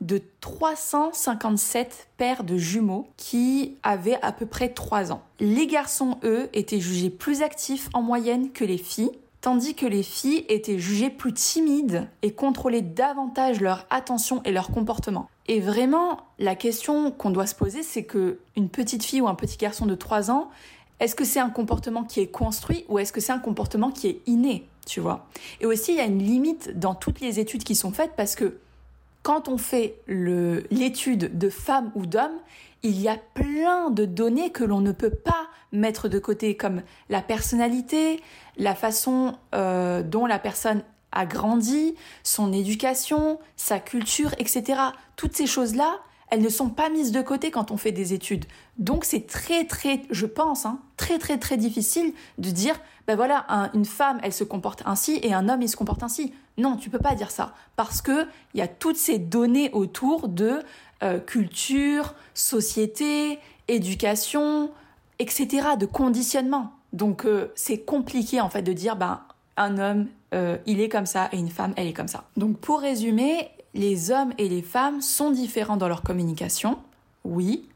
de 0.00 0.20
357 0.40 2.08
paires 2.16 2.44
de 2.44 2.56
jumeaux 2.56 3.06
qui 3.16 3.76
avaient 3.82 4.18
à 4.22 4.32
peu 4.32 4.46
près 4.46 4.68
3 4.68 5.12
ans. 5.12 5.22
Les 5.40 5.66
garçons, 5.66 6.18
eux, 6.22 6.48
étaient 6.52 6.80
jugés 6.80 7.10
plus 7.10 7.42
actifs 7.42 7.88
en 7.94 8.02
moyenne 8.02 8.50
que 8.52 8.64
les 8.64 8.78
filles, 8.78 9.12
tandis 9.40 9.74
que 9.74 9.86
les 9.86 10.02
filles 10.02 10.44
étaient 10.48 10.78
jugées 10.78 11.10
plus 11.10 11.32
timides 11.32 12.08
et 12.22 12.32
contrôlaient 12.32 12.82
davantage 12.82 13.60
leur 13.60 13.86
attention 13.90 14.42
et 14.44 14.52
leur 14.52 14.70
comportement. 14.70 15.28
Et 15.48 15.60
vraiment, 15.60 16.18
la 16.38 16.56
question 16.56 17.10
qu'on 17.10 17.30
doit 17.30 17.46
se 17.46 17.54
poser, 17.54 17.82
c'est 17.82 18.02
que 18.02 18.38
une 18.56 18.68
petite 18.68 19.04
fille 19.04 19.20
ou 19.20 19.28
un 19.28 19.34
petit 19.34 19.56
garçon 19.56 19.86
de 19.86 19.94
3 19.94 20.30
ans, 20.30 20.50
est-ce 21.00 21.14
que 21.14 21.24
c'est 21.24 21.40
un 21.40 21.50
comportement 21.50 22.04
qui 22.04 22.20
est 22.20 22.28
construit 22.28 22.84
ou 22.88 22.98
est-ce 22.98 23.12
que 23.12 23.20
c'est 23.20 23.32
un 23.32 23.38
comportement 23.38 23.90
qui 23.90 24.08
est 24.08 24.20
inné, 24.26 24.66
tu 24.86 25.00
vois? 25.00 25.26
Et 25.60 25.66
aussi, 25.66 25.92
il 25.92 25.96
y 25.96 26.00
a 26.00 26.04
une 26.04 26.22
limite 26.22 26.78
dans 26.78 26.94
toutes 26.94 27.20
les 27.20 27.38
études 27.40 27.64
qui 27.64 27.74
sont 27.74 27.92
faites 27.92 28.12
parce 28.16 28.34
que 28.34 28.58
quand 29.22 29.48
on 29.48 29.58
fait 29.58 29.96
l'étude 30.06 31.36
de 31.36 31.50
femmes 31.50 31.90
ou 31.96 32.06
d'hommes, 32.06 32.38
il 32.82 33.00
y 33.00 33.08
a 33.08 33.16
plein 33.34 33.90
de 33.90 34.04
données 34.04 34.50
que 34.50 34.62
l'on 34.62 34.80
ne 34.80 34.92
peut 34.92 35.10
pas 35.10 35.48
mettre 35.72 36.08
de 36.08 36.18
côté, 36.18 36.56
comme 36.56 36.82
la 37.08 37.20
personnalité, 37.20 38.22
la 38.56 38.74
façon 38.74 39.34
euh, 39.54 40.02
dont 40.02 40.26
la 40.26 40.38
personne 40.38 40.82
a 41.12 41.26
grandi, 41.26 41.94
son 42.22 42.52
éducation, 42.52 43.40
sa 43.56 43.80
culture, 43.80 44.32
etc. 44.38 44.80
Toutes 45.16 45.34
ces 45.34 45.46
choses-là, 45.46 45.98
elles 46.28 46.42
ne 46.42 46.48
sont 46.48 46.68
pas 46.68 46.88
mises 46.88 47.12
de 47.12 47.22
côté 47.22 47.50
quand 47.50 47.70
on 47.70 47.76
fait 47.76 47.92
des 47.92 48.12
études. 48.12 48.46
Donc 48.78 49.04
c'est 49.04 49.26
très 49.26 49.64
très, 49.64 50.02
je 50.10 50.26
pense, 50.26 50.66
hein, 50.66 50.80
très 50.96 51.18
très 51.18 51.38
très 51.38 51.56
difficile 51.56 52.12
de 52.38 52.50
dire, 52.50 52.78
ben 53.06 53.16
voilà, 53.16 53.46
une 53.74 53.84
femme, 53.84 54.18
elle 54.22 54.32
se 54.32 54.44
comporte 54.44 54.82
ainsi 54.86 55.20
et 55.22 55.32
un 55.32 55.48
homme, 55.48 55.62
il 55.62 55.68
se 55.68 55.76
comporte 55.76 56.02
ainsi. 56.02 56.32
Non, 56.58 56.76
tu 56.76 56.90
peux 56.90 56.98
pas 56.98 57.14
dire 57.14 57.30
ça 57.30 57.54
parce 57.76 58.02
que 58.02 58.26
il 58.54 58.58
y 58.58 58.62
a 58.62 58.68
toutes 58.68 58.96
ces 58.96 59.18
données 59.18 59.70
autour 59.72 60.28
de 60.28 60.60
euh, 61.02 61.20
culture, 61.20 62.14
société, 62.34 63.38
éducation, 63.68 64.70
etc., 65.18 65.68
de 65.78 65.86
conditionnement. 65.86 66.72
Donc 66.92 67.24
euh, 67.24 67.52
c'est 67.54 67.80
compliqué 67.80 68.40
en 68.40 68.48
fait 68.48 68.62
de 68.62 68.72
dire, 68.72 68.96
ben 68.96 69.20
un 69.56 69.78
homme, 69.78 70.06
euh, 70.34 70.58
il 70.66 70.80
est 70.80 70.88
comme 70.88 71.06
ça 71.06 71.28
et 71.32 71.38
une 71.38 71.50
femme, 71.50 71.72
elle 71.76 71.86
est 71.86 71.92
comme 71.92 72.08
ça. 72.08 72.24
Donc 72.36 72.58
pour 72.58 72.80
résumer, 72.80 73.48
les 73.76 74.10
hommes 74.10 74.32
et 74.38 74.48
les 74.48 74.62
femmes 74.62 75.00
sont 75.00 75.30
différents 75.30 75.76
dans 75.76 75.88
leur 75.88 76.02
communication, 76.02 76.78
oui, 77.24 77.68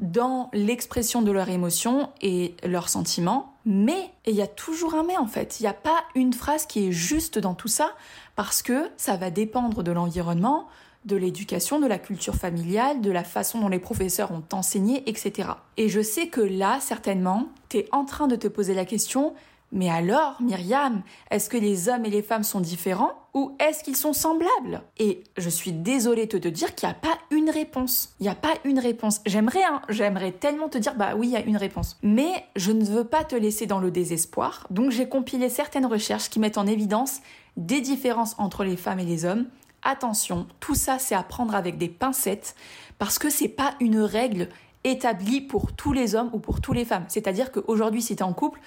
dans 0.00 0.48
l'expression 0.52 1.22
de 1.22 1.30
leurs 1.30 1.50
émotions 1.50 2.10
et 2.22 2.54
leurs 2.64 2.88
sentiments, 2.88 3.54
mais, 3.66 4.10
il 4.26 4.34
y 4.34 4.42
a 4.42 4.46
toujours 4.46 4.94
un 4.94 5.02
mais 5.02 5.16
en 5.16 5.26
fait, 5.26 5.60
il 5.60 5.64
n'y 5.64 5.68
a 5.68 5.74
pas 5.74 6.04
une 6.14 6.32
phrase 6.32 6.66
qui 6.66 6.86
est 6.86 6.92
juste 6.92 7.38
dans 7.38 7.54
tout 7.54 7.68
ça, 7.68 7.92
parce 8.36 8.62
que 8.62 8.90
ça 8.96 9.16
va 9.16 9.30
dépendre 9.30 9.82
de 9.82 9.92
l'environnement, 9.92 10.66
de 11.04 11.16
l'éducation, 11.16 11.80
de 11.80 11.86
la 11.86 11.98
culture 11.98 12.34
familiale, 12.34 13.00
de 13.00 13.10
la 13.10 13.24
façon 13.24 13.60
dont 13.60 13.68
les 13.68 13.78
professeurs 13.78 14.32
ont 14.32 14.44
enseigné, 14.52 15.08
etc. 15.08 15.50
Et 15.76 15.88
je 15.88 16.00
sais 16.00 16.28
que 16.28 16.40
là, 16.40 16.78
certainement, 16.80 17.48
tu 17.68 17.78
es 17.78 17.88
en 17.92 18.04
train 18.04 18.26
de 18.26 18.36
te 18.36 18.48
poser 18.48 18.74
la 18.74 18.84
question, 18.84 19.34
mais 19.74 19.90
alors, 19.90 20.40
Myriam, 20.40 21.02
est-ce 21.32 21.50
que 21.50 21.56
les 21.56 21.88
hommes 21.88 22.04
et 22.04 22.10
les 22.10 22.22
femmes 22.22 22.44
sont 22.44 22.60
différents 22.60 23.10
ou 23.34 23.56
est-ce 23.58 23.82
qu'ils 23.82 23.96
sont 23.96 24.12
semblables? 24.12 24.82
Et 24.98 25.24
je 25.36 25.48
suis 25.48 25.72
désolée 25.72 26.26
de 26.26 26.38
te 26.38 26.46
dire 26.46 26.76
qu'il 26.76 26.88
n'y 26.88 26.92
a 26.92 26.96
pas 26.96 27.18
une 27.32 27.50
réponse. 27.50 28.14
Il 28.20 28.22
n'y 28.22 28.28
a 28.28 28.36
pas 28.36 28.54
une 28.64 28.78
réponse. 28.78 29.20
J'aimerais, 29.26 29.64
hein, 29.64 29.82
j'aimerais 29.88 30.30
tellement 30.30 30.68
te 30.68 30.78
dire, 30.78 30.94
bah 30.94 31.14
oui, 31.16 31.26
il 31.26 31.32
y 31.32 31.36
a 31.36 31.44
une 31.44 31.56
réponse. 31.56 31.98
Mais 32.04 32.46
je 32.54 32.70
ne 32.70 32.84
veux 32.84 33.02
pas 33.02 33.24
te 33.24 33.34
laisser 33.34 33.66
dans 33.66 33.80
le 33.80 33.90
désespoir. 33.90 34.64
Donc 34.70 34.92
j'ai 34.92 35.08
compilé 35.08 35.48
certaines 35.48 35.86
recherches 35.86 36.30
qui 36.30 36.38
mettent 36.38 36.58
en 36.58 36.68
évidence 36.68 37.20
des 37.56 37.80
différences 37.80 38.36
entre 38.38 38.62
les 38.62 38.76
femmes 38.76 39.00
et 39.00 39.04
les 39.04 39.24
hommes. 39.24 39.46
Attention, 39.82 40.46
tout 40.60 40.76
ça 40.76 41.00
c'est 41.00 41.16
à 41.16 41.24
prendre 41.24 41.54
avec 41.56 41.78
des 41.78 41.88
pincettes 41.88 42.54
parce 42.98 43.18
que 43.18 43.28
c'est 43.28 43.48
pas 43.48 43.74
une 43.80 43.98
règle 43.98 44.48
établie 44.84 45.40
pour 45.40 45.72
tous 45.72 45.92
les 45.92 46.14
hommes 46.14 46.30
ou 46.32 46.38
pour 46.38 46.60
toutes 46.60 46.76
les 46.76 46.84
femmes. 46.84 47.04
C'est-à-dire 47.08 47.50
qu'aujourd'hui, 47.50 48.02
si 48.02 48.14
tu 48.14 48.20
es 48.20 48.24
en 48.24 48.32
couple, 48.32 48.60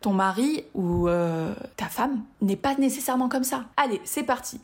ton 0.00 0.12
mari 0.12 0.64
ou 0.74 1.08
euh, 1.08 1.54
ta 1.76 1.86
femme 1.86 2.22
n'est 2.40 2.56
pas 2.56 2.74
nécessairement 2.76 3.28
comme 3.28 3.44
ça. 3.44 3.64
Allez, 3.76 4.00
c'est 4.04 4.22
parti. 4.22 4.60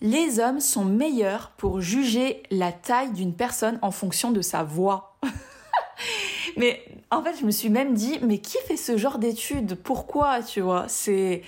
Les 0.00 0.38
hommes 0.38 0.60
sont 0.60 0.84
meilleurs 0.84 1.50
pour 1.56 1.80
juger 1.80 2.42
la 2.50 2.72
taille 2.72 3.12
d'une 3.12 3.34
personne 3.34 3.78
en 3.82 3.90
fonction 3.90 4.30
de 4.30 4.40
sa 4.40 4.62
voix. 4.62 5.16
mais 6.56 6.84
en 7.10 7.22
fait, 7.22 7.36
je 7.40 7.44
me 7.44 7.50
suis 7.50 7.68
même 7.68 7.94
dit, 7.94 8.18
mais 8.22 8.38
qui 8.38 8.58
fait 8.66 8.76
ce 8.76 8.96
genre 8.96 9.18
d'études? 9.18 9.74
Pourquoi, 9.74 10.42
tu 10.42 10.60
vois? 10.60 10.84
C'est 10.88 11.42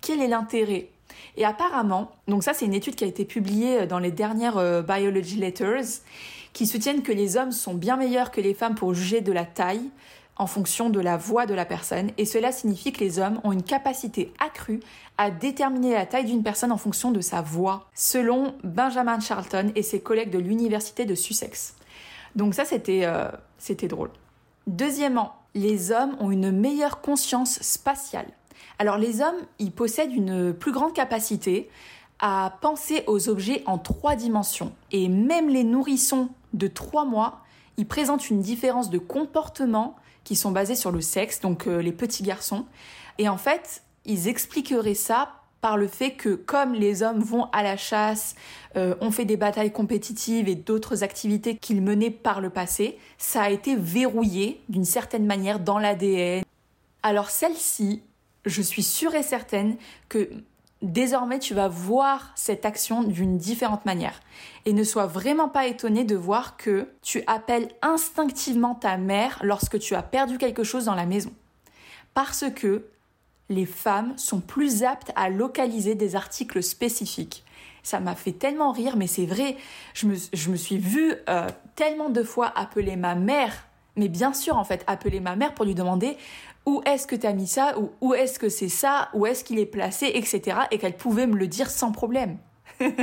quel 0.00 0.22
est 0.22 0.28
l'intérêt? 0.28 0.88
Et 1.36 1.44
apparemment, 1.44 2.12
donc 2.28 2.42
ça 2.42 2.54
c'est 2.54 2.64
une 2.64 2.74
étude 2.74 2.94
qui 2.94 3.04
a 3.04 3.06
été 3.06 3.24
publiée 3.24 3.86
dans 3.86 3.98
les 3.98 4.10
dernières 4.10 4.58
euh, 4.58 4.82
Biology 4.82 5.36
Letters 5.36 6.02
qui 6.52 6.66
soutiennent 6.66 7.02
que 7.02 7.12
les 7.12 7.36
hommes 7.36 7.52
sont 7.52 7.74
bien 7.74 7.96
meilleurs 7.96 8.30
que 8.30 8.40
les 8.40 8.54
femmes 8.54 8.74
pour 8.74 8.94
juger 8.94 9.20
de 9.20 9.32
la 9.32 9.44
taille 9.44 9.90
en 10.36 10.46
fonction 10.46 10.90
de 10.90 11.00
la 11.00 11.16
voix 11.16 11.46
de 11.46 11.54
la 11.54 11.64
personne, 11.64 12.10
et 12.16 12.24
cela 12.24 12.52
signifie 12.52 12.92
que 12.92 13.00
les 13.00 13.18
hommes 13.18 13.40
ont 13.44 13.52
une 13.52 13.62
capacité 13.62 14.32
accrue 14.40 14.80
à 15.18 15.30
déterminer 15.30 15.92
la 15.92 16.06
taille 16.06 16.24
d'une 16.24 16.42
personne 16.42 16.72
en 16.72 16.78
fonction 16.78 17.12
de 17.12 17.20
sa 17.20 17.42
voix, 17.42 17.86
selon 17.94 18.54
Benjamin 18.64 19.20
Charlton 19.20 19.70
et 19.76 19.82
ses 19.82 20.00
collègues 20.00 20.30
de 20.30 20.38
l'université 20.38 21.04
de 21.04 21.14
Sussex. 21.14 21.76
Donc 22.34 22.54
ça, 22.54 22.64
c'était 22.64 23.02
euh, 23.04 23.28
c'était 23.58 23.88
drôle. 23.88 24.10
Deuxièmement, 24.66 25.34
les 25.54 25.92
hommes 25.92 26.16
ont 26.18 26.30
une 26.30 26.50
meilleure 26.50 27.00
conscience 27.02 27.60
spatiale. 27.60 28.26
Alors 28.78 28.98
les 28.98 29.20
hommes, 29.20 29.36
ils 29.58 29.72
possèdent 29.72 30.14
une 30.14 30.52
plus 30.52 30.72
grande 30.72 30.92
capacité 30.92 31.70
à 32.18 32.56
penser 32.60 33.04
aux 33.06 33.28
objets 33.28 33.62
en 33.66 33.78
trois 33.78 34.14
dimensions. 34.14 34.72
Et 34.92 35.08
même 35.08 35.48
les 35.48 35.64
nourrissons 35.64 36.28
de 36.52 36.68
trois 36.68 37.04
mois, 37.04 37.40
ils 37.76 37.86
présentent 37.86 38.30
une 38.30 38.40
différence 38.40 38.90
de 38.90 38.98
comportement 38.98 39.96
qui 40.24 40.36
sont 40.36 40.52
basés 40.52 40.76
sur 40.76 40.92
le 40.92 41.00
sexe, 41.00 41.40
donc 41.40 41.66
euh, 41.66 41.82
les 41.82 41.92
petits 41.92 42.22
garçons. 42.22 42.64
Et 43.18 43.28
en 43.28 43.38
fait, 43.38 43.82
ils 44.04 44.28
expliqueraient 44.28 44.94
ça 44.94 45.32
par 45.60 45.76
le 45.76 45.86
fait 45.86 46.12
que 46.12 46.34
comme 46.34 46.74
les 46.74 47.02
hommes 47.02 47.20
vont 47.20 47.44
à 47.52 47.62
la 47.62 47.76
chasse, 47.76 48.34
euh, 48.76 48.94
ont 49.00 49.12
fait 49.12 49.24
des 49.24 49.36
batailles 49.36 49.72
compétitives 49.72 50.48
et 50.48 50.56
d'autres 50.56 51.04
activités 51.04 51.56
qu'ils 51.56 51.82
menaient 51.82 52.10
par 52.10 52.40
le 52.40 52.50
passé, 52.50 52.98
ça 53.16 53.42
a 53.42 53.50
été 53.50 53.76
verrouillé 53.76 54.60
d'une 54.68 54.84
certaine 54.84 55.24
manière 55.24 55.60
dans 55.60 55.78
l'ADN. 55.78 56.42
Alors 57.04 57.30
celle-ci, 57.30 58.02
je 58.44 58.62
suis 58.62 58.82
sûre 58.82 59.14
et 59.14 59.22
certaine 59.22 59.76
que 60.08 60.28
désormais 60.82 61.38
tu 61.38 61.54
vas 61.54 61.68
voir 61.68 62.32
cette 62.34 62.66
action 62.66 63.02
d'une 63.02 63.38
différente 63.38 63.84
manière. 63.86 64.20
Et 64.66 64.72
ne 64.72 64.84
sois 64.84 65.06
vraiment 65.06 65.48
pas 65.48 65.66
étonné 65.66 66.04
de 66.04 66.16
voir 66.16 66.56
que 66.56 66.88
tu 67.02 67.22
appelles 67.26 67.68
instinctivement 67.82 68.74
ta 68.74 68.96
mère 68.96 69.38
lorsque 69.42 69.78
tu 69.78 69.94
as 69.94 70.02
perdu 70.02 70.38
quelque 70.38 70.64
chose 70.64 70.86
dans 70.86 70.94
la 70.94 71.06
maison. 71.06 71.32
Parce 72.14 72.44
que 72.54 72.84
les 73.48 73.66
femmes 73.66 74.16
sont 74.18 74.40
plus 74.40 74.82
aptes 74.82 75.12
à 75.14 75.28
localiser 75.28 75.94
des 75.94 76.16
articles 76.16 76.62
spécifiques. 76.62 77.44
Ça 77.82 78.00
m'a 78.00 78.14
fait 78.14 78.32
tellement 78.32 78.72
rire, 78.72 78.96
mais 78.96 79.06
c'est 79.06 79.26
vrai, 79.26 79.56
je 79.94 80.06
me, 80.06 80.56
suis 80.56 80.78
vue 80.78 81.14
euh, 81.28 81.48
tellement 81.74 82.10
de 82.10 82.22
fois 82.22 82.52
appeler 82.54 82.96
ma 82.96 83.14
mère, 83.14 83.66
mais 83.96 84.08
bien 84.08 84.32
sûr 84.32 84.56
en 84.56 84.64
fait, 84.64 84.84
appeler 84.86 85.20
ma 85.20 85.36
mère 85.36 85.54
pour 85.54 85.64
lui 85.64 85.74
demander 85.74 86.16
où 86.66 86.82
est-ce 86.86 87.06
que 87.06 87.16
tu 87.16 87.26
as 87.26 87.32
mis 87.32 87.46
ça, 87.46 87.78
ou 87.78 87.90
où 88.00 88.14
est-ce 88.14 88.38
que 88.38 88.48
c'est 88.48 88.68
ça, 88.68 89.08
où 89.14 89.26
est-ce 89.26 89.44
qu'il 89.44 89.58
est 89.58 89.66
placé, 89.66 90.12
etc. 90.14 90.58
Et 90.70 90.78
qu'elle 90.78 90.96
pouvait 90.96 91.26
me 91.26 91.36
le 91.36 91.48
dire 91.48 91.70
sans 91.70 91.92
problème. 91.92 92.38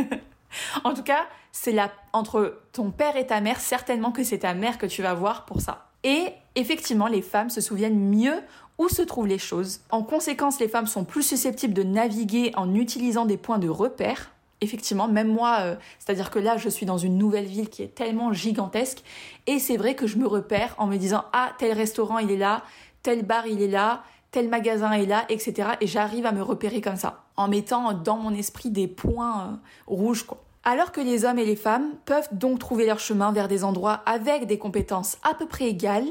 en 0.84 0.94
tout 0.94 1.04
cas, 1.04 1.26
c'est 1.52 1.72
là, 1.72 1.92
entre 2.14 2.62
ton 2.72 2.92
père 2.92 3.18
et 3.18 3.28
ta 3.28 3.42
mère, 3.42 3.60
certainement 3.60 4.12
que 4.12 4.24
c'est 4.24 4.40
ta 4.40 4.54
mère 4.54 4.78
que 4.78 4.86
tu 4.86 5.02
vas 5.02 5.14
voir 5.14 5.46
pour 5.46 5.62
ça. 5.62 5.90
Et 6.04 6.28
effectivement, 6.56 7.08
les 7.08 7.22
femmes 7.22 7.50
se 7.50 7.62
souviennent 7.62 8.00
mieux 8.00 8.42
où 8.78 8.88
se 8.88 9.02
trouvent 9.02 9.28
les 9.28 9.38
choses. 9.38 9.82
En 9.90 10.04
conséquence, 10.04 10.60
les 10.60 10.70
femmes 10.70 10.88
sont 10.88 11.04
plus 11.04 11.24
susceptibles 11.24 11.74
de 11.74 11.84
naviguer 11.84 12.52
en 12.56 12.74
utilisant 12.74 13.26
des 13.26 13.38
points 13.38 13.60
de 13.60 13.68
repère. 13.68 14.32
Effectivement, 14.62 15.08
même 15.08 15.30
moi, 15.30 15.58
euh, 15.62 15.76
c'est-à-dire 16.00 16.32
que 16.32 16.40
là, 16.40 16.58
je 16.58 16.68
suis 16.68 16.86
dans 16.86 16.98
une 16.98 17.18
nouvelle 17.18 17.46
ville 17.46 17.70
qui 17.70 17.82
est 17.82 17.96
tellement 17.96 18.34
gigantesque, 18.34 19.04
et 19.48 19.60
c'est 19.60 19.78
vrai 19.78 19.96
que 19.96 20.06
je 20.06 20.18
me 20.18 20.28
repère 20.28 20.76
en 20.78 20.88
me 20.88 20.98
disant, 20.98 21.24
ah, 21.34 21.54
tel 21.58 21.72
restaurant, 21.72 22.18
il 22.18 22.30
est 22.32 22.38
là, 22.38 22.64
tel 23.02 23.26
bar 23.26 23.48
il 23.48 23.62
est 23.62 23.68
là, 23.68 24.04
tel 24.32 24.50
magasin 24.50 24.92
est 24.92 25.06
là, 25.06 25.26
etc. 25.30 25.70
Et 25.82 25.88
j'arrive 25.88 26.26
à 26.26 26.32
me 26.32 26.42
repérer 26.42 26.82
comme 26.82 26.98
ça, 26.98 27.24
en 27.38 27.48
mettant 27.48 27.94
dans 27.94 28.18
mon 28.18 28.34
esprit 28.34 28.70
des 28.70 28.88
points 28.88 29.42
euh, 29.42 29.56
rouges, 29.88 30.24
quoi. 30.24 30.44
Alors 30.66 30.92
que 30.92 31.00
les 31.00 31.24
hommes 31.24 31.40
et 31.40 31.46
les 31.46 31.56
femmes 31.56 31.94
peuvent 32.06 32.28
donc 32.34 32.60
trouver 32.60 32.86
leur 32.86 33.00
chemin 33.00 33.32
vers 33.32 33.48
des 33.48 33.64
endroits 33.64 34.02
avec 34.06 34.46
des 34.46 34.58
compétences 34.58 35.18
à 35.24 35.34
peu 35.34 35.48
près 35.48 35.70
égales, 35.70 36.08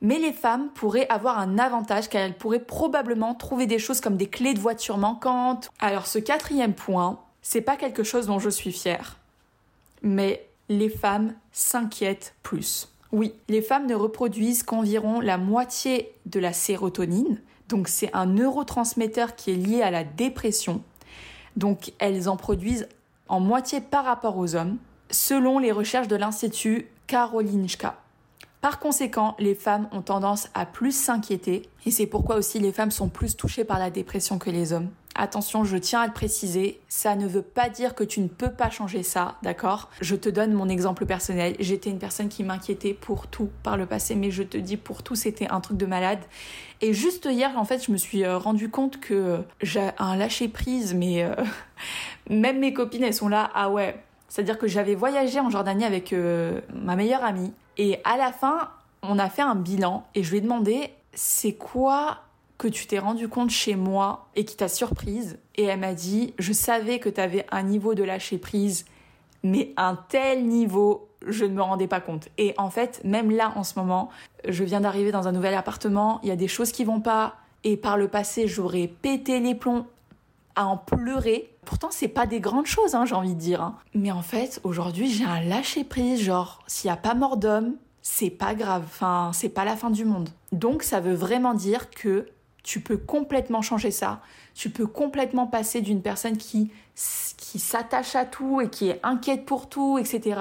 mais 0.00 0.18
les 0.18 0.32
femmes 0.32 0.70
pourraient 0.74 1.08
avoir 1.08 1.38
un 1.38 1.58
avantage 1.58 2.08
car 2.08 2.22
elles 2.22 2.36
pourraient 2.36 2.64
probablement 2.64 3.34
trouver 3.34 3.66
des 3.66 3.78
choses 3.78 4.00
comme 4.00 4.16
des 4.16 4.28
clés 4.28 4.54
de 4.54 4.60
voiture 4.60 4.98
manquantes. 4.98 5.70
Alors 5.80 6.06
ce 6.06 6.18
quatrième 6.18 6.74
point, 6.74 7.18
c'est 7.42 7.60
pas 7.60 7.76
quelque 7.76 8.04
chose 8.04 8.26
dont 8.26 8.38
je 8.38 8.50
suis 8.50 8.72
fière. 8.72 9.18
Mais 10.02 10.46
les 10.68 10.88
femmes 10.88 11.34
s'inquiètent 11.52 12.34
plus. 12.42 12.88
Oui, 13.10 13.34
les 13.48 13.60
femmes 13.60 13.86
ne 13.86 13.94
reproduisent 13.94 14.62
qu'environ 14.62 15.20
la 15.20 15.36
moitié 15.36 16.12
de 16.24 16.40
la 16.40 16.54
sérotonine, 16.54 17.40
donc 17.68 17.88
c'est 17.88 18.10
un 18.14 18.26
neurotransmetteur 18.26 19.36
qui 19.36 19.50
est 19.50 19.56
lié 19.56 19.82
à 19.82 19.90
la 19.90 20.04
dépression. 20.04 20.82
Donc 21.56 21.92
elles 21.98 22.28
en 22.28 22.36
produisent 22.36 22.88
en 23.28 23.40
moitié 23.40 23.80
par 23.80 24.04
rapport 24.04 24.38
aux 24.38 24.54
hommes, 24.54 24.78
selon 25.10 25.58
les 25.58 25.72
recherches 25.72 26.08
de 26.08 26.16
l'Institut 26.16 26.86
Karolinska. 27.06 27.96
Par 28.62 28.78
conséquent, 28.78 29.34
les 29.38 29.54
femmes 29.54 29.88
ont 29.92 30.02
tendance 30.02 30.48
à 30.54 30.66
plus 30.66 30.92
s'inquiéter 30.92 31.68
et 31.84 31.90
c'est 31.90 32.06
pourquoi 32.06 32.36
aussi 32.36 32.60
les 32.60 32.72
femmes 32.72 32.90
sont 32.90 33.08
plus 33.08 33.36
touchées 33.36 33.64
par 33.64 33.78
la 33.78 33.90
dépression 33.90 34.38
que 34.38 34.50
les 34.50 34.72
hommes. 34.72 34.88
Attention, 35.14 35.64
je 35.64 35.76
tiens 35.76 36.00
à 36.00 36.06
le 36.06 36.12
préciser, 36.12 36.80
ça 36.88 37.16
ne 37.16 37.26
veut 37.26 37.42
pas 37.42 37.68
dire 37.68 37.94
que 37.94 38.02
tu 38.02 38.20
ne 38.20 38.28
peux 38.28 38.50
pas 38.50 38.70
changer 38.70 39.02
ça, 39.02 39.36
d'accord? 39.42 39.90
Je 40.00 40.16
te 40.16 40.30
donne 40.30 40.54
mon 40.54 40.70
exemple 40.70 41.04
personnel. 41.04 41.54
J'étais 41.60 41.90
une 41.90 41.98
personne 41.98 42.28
qui 42.28 42.44
m'inquiétait 42.44 42.94
pour 42.94 43.26
tout 43.26 43.50
par 43.62 43.76
le 43.76 43.84
passé, 43.84 44.14
mais 44.14 44.30
je 44.30 44.42
te 44.42 44.56
dis 44.56 44.78
pour 44.78 45.02
tout, 45.02 45.14
c'était 45.14 45.48
un 45.48 45.60
truc 45.60 45.76
de 45.76 45.84
malade. 45.84 46.20
Et 46.80 46.94
juste 46.94 47.28
hier, 47.30 47.52
en 47.58 47.64
fait, 47.64 47.84
je 47.84 47.92
me 47.92 47.98
suis 47.98 48.24
euh, 48.24 48.38
rendu 48.38 48.70
compte 48.70 49.00
que 49.00 49.40
j'ai 49.60 49.90
un 49.98 50.16
lâcher 50.16 50.48
prise, 50.48 50.94
mais 50.94 51.24
euh, 51.24 51.34
même 52.30 52.58
mes 52.58 52.72
copines, 52.72 53.04
elles 53.04 53.12
sont 53.12 53.28
là, 53.28 53.50
ah 53.54 53.70
ouais. 53.70 54.02
C'est-à-dire 54.28 54.56
que 54.56 54.66
j'avais 54.66 54.94
voyagé 54.94 55.40
en 55.40 55.50
Jordanie 55.50 55.84
avec 55.84 56.14
euh, 56.14 56.62
ma 56.74 56.96
meilleure 56.96 57.22
amie 57.22 57.52
et 57.76 57.98
à 58.04 58.16
la 58.16 58.32
fin, 58.32 58.70
on 59.02 59.18
a 59.18 59.28
fait 59.28 59.42
un 59.42 59.54
bilan 59.54 60.06
et 60.14 60.22
je 60.22 60.30
lui 60.30 60.38
ai 60.38 60.40
demandé 60.40 60.90
c'est 61.12 61.52
quoi 61.52 62.18
que 62.62 62.68
tu 62.68 62.86
t'es 62.86 63.00
rendu 63.00 63.26
compte 63.26 63.50
chez 63.50 63.74
moi 63.74 64.28
et 64.36 64.44
qui 64.44 64.56
t'a 64.56 64.68
surprise 64.68 65.40
Et 65.56 65.64
elle 65.64 65.80
m'a 65.80 65.94
dit 65.94 66.32
je 66.38 66.52
savais 66.52 67.00
que 67.00 67.08
tu 67.08 67.20
avais 67.20 67.44
un 67.50 67.64
niveau 67.64 67.96
de 67.96 68.04
lâcher 68.04 68.38
prise, 68.38 68.84
mais 69.42 69.72
un 69.76 69.96
tel 69.96 70.46
niveau, 70.46 71.08
je 71.26 71.44
ne 71.44 71.54
me 71.54 71.62
rendais 71.62 71.88
pas 71.88 72.00
compte. 72.00 72.28
Et 72.38 72.54
en 72.58 72.70
fait, 72.70 73.00
même 73.02 73.32
là 73.32 73.52
en 73.56 73.64
ce 73.64 73.76
moment, 73.76 74.10
je 74.48 74.62
viens 74.62 74.80
d'arriver 74.80 75.10
dans 75.10 75.26
un 75.26 75.32
nouvel 75.32 75.54
appartement, 75.54 76.20
il 76.22 76.28
y 76.28 76.30
a 76.32 76.36
des 76.36 76.46
choses 76.46 76.70
qui 76.70 76.84
vont 76.84 77.00
pas 77.00 77.34
et 77.64 77.76
par 77.76 77.96
le 77.96 78.06
passé, 78.06 78.46
j'aurais 78.46 78.86
pété 78.86 79.40
les 79.40 79.56
plombs 79.56 79.86
à 80.54 80.66
en 80.66 80.76
pleurer. 80.76 81.56
Pourtant, 81.64 81.88
c'est 81.90 82.06
pas 82.06 82.26
des 82.26 82.38
grandes 82.38 82.66
choses, 82.66 82.94
hein, 82.94 83.06
j'ai 83.06 83.16
envie 83.16 83.34
de 83.34 83.40
dire. 83.40 83.60
Hein. 83.60 83.74
Mais 83.94 84.12
en 84.12 84.22
fait, 84.22 84.60
aujourd'hui, 84.62 85.10
j'ai 85.10 85.24
un 85.24 85.40
lâcher 85.40 85.82
prise, 85.82 86.20
genre, 86.20 86.60
s'il 86.68 86.88
n'y 86.88 86.92
a 86.92 86.96
pas 86.96 87.14
mort 87.14 87.38
d'homme, 87.38 87.74
c'est 88.02 88.30
pas 88.30 88.54
grave. 88.54 88.84
Enfin, 88.84 89.30
c'est 89.32 89.48
pas 89.48 89.64
la 89.64 89.74
fin 89.74 89.90
du 89.90 90.04
monde. 90.04 90.28
Donc, 90.52 90.84
ça 90.84 91.00
veut 91.00 91.14
vraiment 91.14 91.54
dire 91.54 91.90
que 91.90 92.26
tu 92.62 92.80
peux 92.80 92.96
complètement 92.96 93.62
changer 93.62 93.90
ça. 93.90 94.20
Tu 94.54 94.70
peux 94.70 94.86
complètement 94.86 95.46
passer 95.46 95.80
d'une 95.80 96.02
personne 96.02 96.36
qui, 96.36 96.70
qui 97.36 97.58
s'attache 97.58 98.14
à 98.14 98.24
tout 98.24 98.60
et 98.60 98.68
qui 98.68 98.88
est 98.88 99.00
inquiète 99.02 99.44
pour 99.44 99.68
tout, 99.68 99.98
etc., 99.98 100.40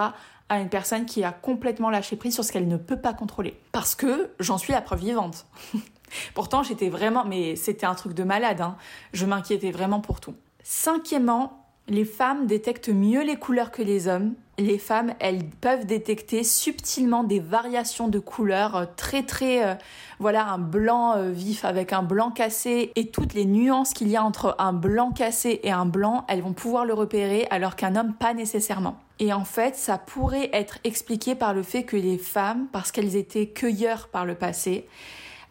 à 0.50 0.60
une 0.60 0.70
personne 0.70 1.06
qui 1.06 1.24
a 1.24 1.32
complètement 1.32 1.90
lâché 1.90 2.18
prise 2.18 2.34
sur 2.34 2.44
ce 2.44 2.52
qu'elle 2.52 2.68
ne 2.68 2.76
peut 2.76 3.00
pas 3.00 3.14
contrôler. 3.14 3.58
Parce 3.72 3.96
que 3.96 4.32
j'en 4.40 4.58
suis 4.58 4.74
la 4.74 4.82
preuve 4.82 5.00
vivante. 5.00 5.46
Pourtant, 6.34 6.62
j'étais 6.62 6.90
vraiment, 6.90 7.24
mais 7.24 7.56
c'était 7.56 7.86
un 7.86 7.96
truc 7.96 8.14
de 8.14 8.24
malade. 8.24 8.60
Hein. 8.60 8.76
Je 9.14 9.26
m'inquiétais 9.26 9.72
vraiment 9.72 10.02
pour 10.02 10.20
tout. 10.20 10.36
Cinquièmement, 10.62 11.61
les 11.92 12.06
femmes 12.06 12.48
détectent 12.48 12.90
mieux 12.90 13.22
les 13.22 13.36
couleurs 13.36 13.70
que 13.70 13.82
les 13.82 14.08
hommes. 14.08 14.34
Les 14.58 14.78
femmes, 14.78 15.14
elles 15.20 15.44
peuvent 15.44 15.86
détecter 15.86 16.44
subtilement 16.44 17.24
des 17.24 17.40
variations 17.40 18.08
de 18.08 18.20
couleurs 18.20 18.76
euh, 18.76 18.86
très 18.96 19.24
très, 19.24 19.66
euh, 19.66 19.74
voilà, 20.20 20.48
un 20.48 20.58
blanc 20.58 21.18
euh, 21.18 21.32
vif 21.32 21.66
avec 21.66 21.92
un 21.92 22.04
blanc 22.04 22.32
cassé 22.32 22.92
et 22.96 23.08
toutes 23.08 23.34
les 23.34 23.46
nuances 23.46 23.94
qu'il 23.94 24.08
y 24.08 24.16
a 24.16 24.24
entre 24.24 24.56
un 24.60 24.72
blanc 24.72 25.12
cassé 25.12 25.60
et 25.64 25.72
un 25.72 25.86
blanc, 25.86 26.26
elles 26.30 26.42
vont 26.42 26.54
pouvoir 26.54 26.86
le 26.86 26.94
repérer 26.94 27.48
alors 27.50 27.76
qu'un 27.76 27.96
homme 27.96 28.14
pas 28.14 28.34
nécessairement. 28.34 28.98
Et 29.20 29.34
en 29.34 29.46
fait, 29.46 29.76
ça 29.76 29.98
pourrait 29.98 30.50
être 30.54 30.78
expliqué 30.84 31.36
par 31.36 31.54
le 31.54 31.64
fait 31.64 31.84
que 31.84 31.98
les 31.98 32.18
femmes, 32.18 32.68
parce 32.72 32.92
qu'elles 32.92 33.16
étaient 33.16 33.48
cueilleurs 33.48 34.08
par 34.08 34.26
le 34.26 34.36
passé, 34.36 34.88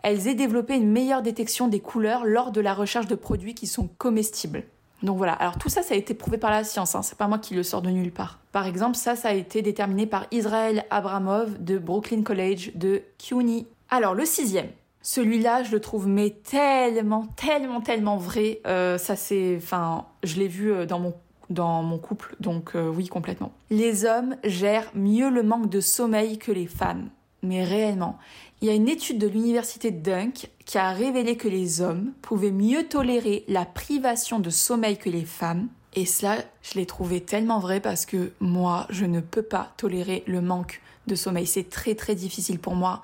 elles 0.02 0.26
aient 0.26 0.34
développé 0.34 0.76
une 0.76 0.90
meilleure 0.90 1.22
détection 1.22 1.68
des 1.68 1.80
couleurs 1.80 2.24
lors 2.24 2.50
de 2.50 2.60
la 2.60 2.72
recherche 2.72 3.06
de 3.06 3.14
produits 3.14 3.54
qui 3.54 3.66
sont 3.66 3.88
comestibles. 3.98 4.64
Donc 5.02 5.16
voilà, 5.16 5.32
alors 5.32 5.56
tout 5.58 5.68
ça, 5.68 5.82
ça 5.82 5.94
a 5.94 5.96
été 5.96 6.14
prouvé 6.14 6.36
par 6.36 6.50
la 6.50 6.64
science, 6.64 6.94
hein. 6.94 7.02
c'est 7.02 7.16
pas 7.16 7.26
moi 7.26 7.38
qui 7.38 7.54
le 7.54 7.62
sors 7.62 7.80
de 7.80 7.90
nulle 7.90 8.12
part. 8.12 8.38
Par 8.52 8.66
exemple, 8.66 8.96
ça, 8.96 9.16
ça 9.16 9.28
a 9.28 9.32
été 9.32 9.62
déterminé 9.62 10.06
par 10.06 10.26
Israël 10.30 10.84
Abramov 10.90 11.62
de 11.62 11.78
Brooklyn 11.78 12.22
College 12.22 12.72
de 12.74 13.02
CUNY. 13.18 13.66
Alors 13.88 14.14
le 14.14 14.24
sixième, 14.24 14.68
celui-là, 15.02 15.62
je 15.62 15.72
le 15.72 15.80
trouve 15.80 16.06
mais 16.06 16.30
tellement, 16.30 17.26
tellement, 17.36 17.80
tellement 17.80 18.16
vrai. 18.18 18.60
Euh, 18.66 18.98
ça 18.98 19.16
c'est, 19.16 19.56
enfin, 19.56 20.06
je 20.22 20.36
l'ai 20.36 20.48
vu 20.48 20.72
euh, 20.72 20.84
dans 20.84 21.82
mon 21.82 21.98
couple, 21.98 22.36
donc 22.40 22.72
euh, 22.74 22.88
oui 22.88 23.08
complètement. 23.08 23.52
Les 23.70 24.04
hommes 24.04 24.36
gèrent 24.44 24.90
mieux 24.94 25.30
le 25.30 25.42
manque 25.42 25.70
de 25.70 25.80
sommeil 25.80 26.36
que 26.36 26.52
les 26.52 26.66
femmes, 26.66 27.08
mais 27.42 27.64
réellement. 27.64 28.18
Il 28.62 28.68
y 28.68 28.70
a 28.70 28.74
une 28.74 28.88
étude 28.88 29.18
de 29.18 29.26
l'université 29.26 29.90
de 29.90 30.02
Dunk 30.02 30.50
qui 30.66 30.78
a 30.78 30.90
révélé 30.90 31.36
que 31.36 31.48
les 31.48 31.80
hommes 31.80 32.12
pouvaient 32.20 32.50
mieux 32.50 32.84
tolérer 32.84 33.44
la 33.48 33.64
privation 33.64 34.38
de 34.38 34.50
sommeil 34.50 34.98
que 34.98 35.08
les 35.08 35.24
femmes. 35.24 35.68
Et 35.94 36.04
cela, 36.04 36.36
je 36.62 36.74
l'ai 36.74 36.86
trouvé 36.86 37.20
tellement 37.20 37.58
vrai 37.58 37.80
parce 37.80 38.06
que 38.06 38.32
moi, 38.40 38.86
je 38.90 39.06
ne 39.06 39.20
peux 39.20 39.42
pas 39.42 39.72
tolérer 39.76 40.22
le 40.26 40.40
manque 40.40 40.80
de 41.06 41.14
sommeil. 41.14 41.46
C'est 41.46 41.70
très 41.70 41.94
très 41.94 42.14
difficile 42.14 42.58
pour 42.58 42.74
moi. 42.74 43.02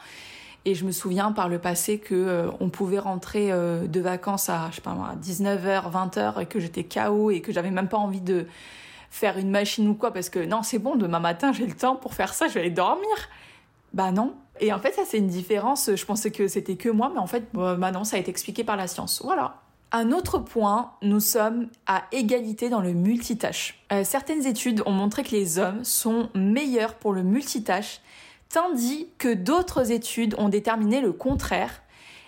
Et 0.66 0.74
je 0.74 0.84
me 0.84 0.92
souviens 0.92 1.32
par 1.32 1.48
le 1.48 1.58
passé 1.58 1.98
que 1.98 2.14
euh, 2.14 2.50
on 2.60 2.70
pouvait 2.70 2.98
rentrer 2.98 3.52
euh, 3.52 3.86
de 3.86 4.00
vacances 4.00 4.48
à 4.48 4.68
je 4.70 4.76
sais 4.76 4.82
pas 4.82 4.94
moi, 4.94 5.14
19h, 5.22 5.90
20h 5.90 6.42
et 6.42 6.46
que 6.46 6.58
j'étais 6.58 6.84
KO 6.84 7.30
et 7.30 7.40
que 7.40 7.52
j'avais 7.52 7.70
même 7.70 7.88
pas 7.88 7.98
envie 7.98 8.20
de 8.20 8.46
faire 9.10 9.38
une 9.38 9.50
machine 9.50 9.88
ou 9.88 9.94
quoi 9.94 10.12
parce 10.12 10.28
que 10.28 10.44
non, 10.44 10.62
c'est 10.62 10.80
bon, 10.80 10.96
demain 10.96 11.20
matin, 11.20 11.52
j'ai 11.52 11.66
le 11.66 11.74
temps 11.74 11.94
pour 11.94 12.14
faire 12.14 12.34
ça, 12.34 12.48
je 12.48 12.54
vais 12.54 12.60
aller 12.60 12.70
dormir. 12.70 13.08
Bah 13.96 14.12
non, 14.12 14.34
et 14.60 14.74
en 14.74 14.78
fait, 14.78 14.92
ça, 14.92 15.02
c'est 15.06 15.16
une 15.16 15.26
différence. 15.26 15.90
Je 15.94 16.04
pensais 16.04 16.30
que 16.30 16.48
c'était 16.48 16.76
que 16.76 16.90
moi, 16.90 17.10
mais 17.12 17.18
en 17.18 17.26
fait, 17.26 17.44
bah 17.54 17.90
non, 17.90 18.04
ça 18.04 18.16
a 18.16 18.18
été 18.20 18.30
expliqué 18.30 18.62
par 18.62 18.76
la 18.76 18.88
science. 18.88 19.22
Voilà. 19.24 19.62
Un 19.90 20.12
autre 20.12 20.38
point, 20.38 20.92
nous 21.00 21.18
sommes 21.18 21.68
à 21.86 22.04
égalité 22.12 22.68
dans 22.68 22.82
le 22.82 22.92
multitâche. 22.92 23.82
Euh, 23.92 24.04
certaines 24.04 24.44
études 24.44 24.82
ont 24.84 24.92
montré 24.92 25.22
que 25.22 25.30
les 25.30 25.58
hommes 25.58 25.82
sont 25.82 26.28
meilleurs 26.34 26.96
pour 26.96 27.14
le 27.14 27.22
multitâche, 27.22 28.02
tandis 28.50 29.08
que 29.16 29.32
d'autres 29.32 29.92
études 29.92 30.34
ont 30.36 30.50
déterminé 30.50 31.00
le 31.00 31.12
contraire. 31.12 31.82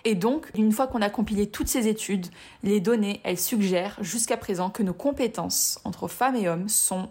Et 0.05 0.15
donc, 0.15 0.49
une 0.55 0.71
fois 0.71 0.87
qu'on 0.87 1.03
a 1.03 1.09
compilé 1.11 1.51
toutes 1.51 1.67
ces 1.67 1.87
études, 1.87 2.25
les 2.63 2.79
données, 2.79 3.21
elles 3.23 3.37
suggèrent 3.37 3.97
jusqu'à 4.01 4.37
présent 4.37 4.71
que 4.71 4.81
nos 4.81 4.93
compétences 4.93 5.79
entre 5.83 6.07
femmes 6.07 6.35
et 6.35 6.49
hommes 6.49 6.67
sont 6.67 7.09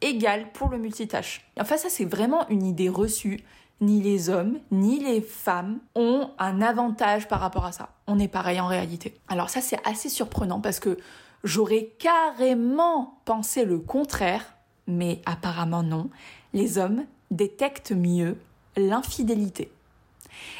égales 0.00 0.52
pour 0.52 0.68
le 0.68 0.78
multitâche. 0.78 1.44
Enfin, 1.58 1.76
ça, 1.76 1.88
c'est 1.88 2.04
vraiment 2.04 2.46
une 2.50 2.64
idée 2.64 2.88
reçue 2.88 3.42
ni 3.80 4.00
les 4.00 4.28
hommes, 4.28 4.58
ni 4.70 5.00
les 5.00 5.20
femmes 5.20 5.78
ont 5.94 6.30
un 6.38 6.62
avantage 6.62 7.28
par 7.28 7.40
rapport 7.40 7.66
à 7.66 7.72
ça. 7.72 7.90
On 8.06 8.18
est 8.18 8.28
pareil 8.28 8.60
en 8.60 8.66
réalité. 8.66 9.14
Alors 9.28 9.50
ça, 9.50 9.60
c'est 9.60 9.78
assez 9.86 10.08
surprenant 10.08 10.60
parce 10.60 10.80
que 10.80 10.96
j'aurais 11.44 11.90
carrément 11.98 13.20
pensé 13.24 13.64
le 13.64 13.78
contraire, 13.78 14.54
mais 14.86 15.20
apparemment 15.26 15.82
non. 15.82 16.10
Les 16.52 16.78
hommes 16.78 17.04
détectent 17.30 17.92
mieux 17.92 18.38
l'infidélité. 18.76 19.70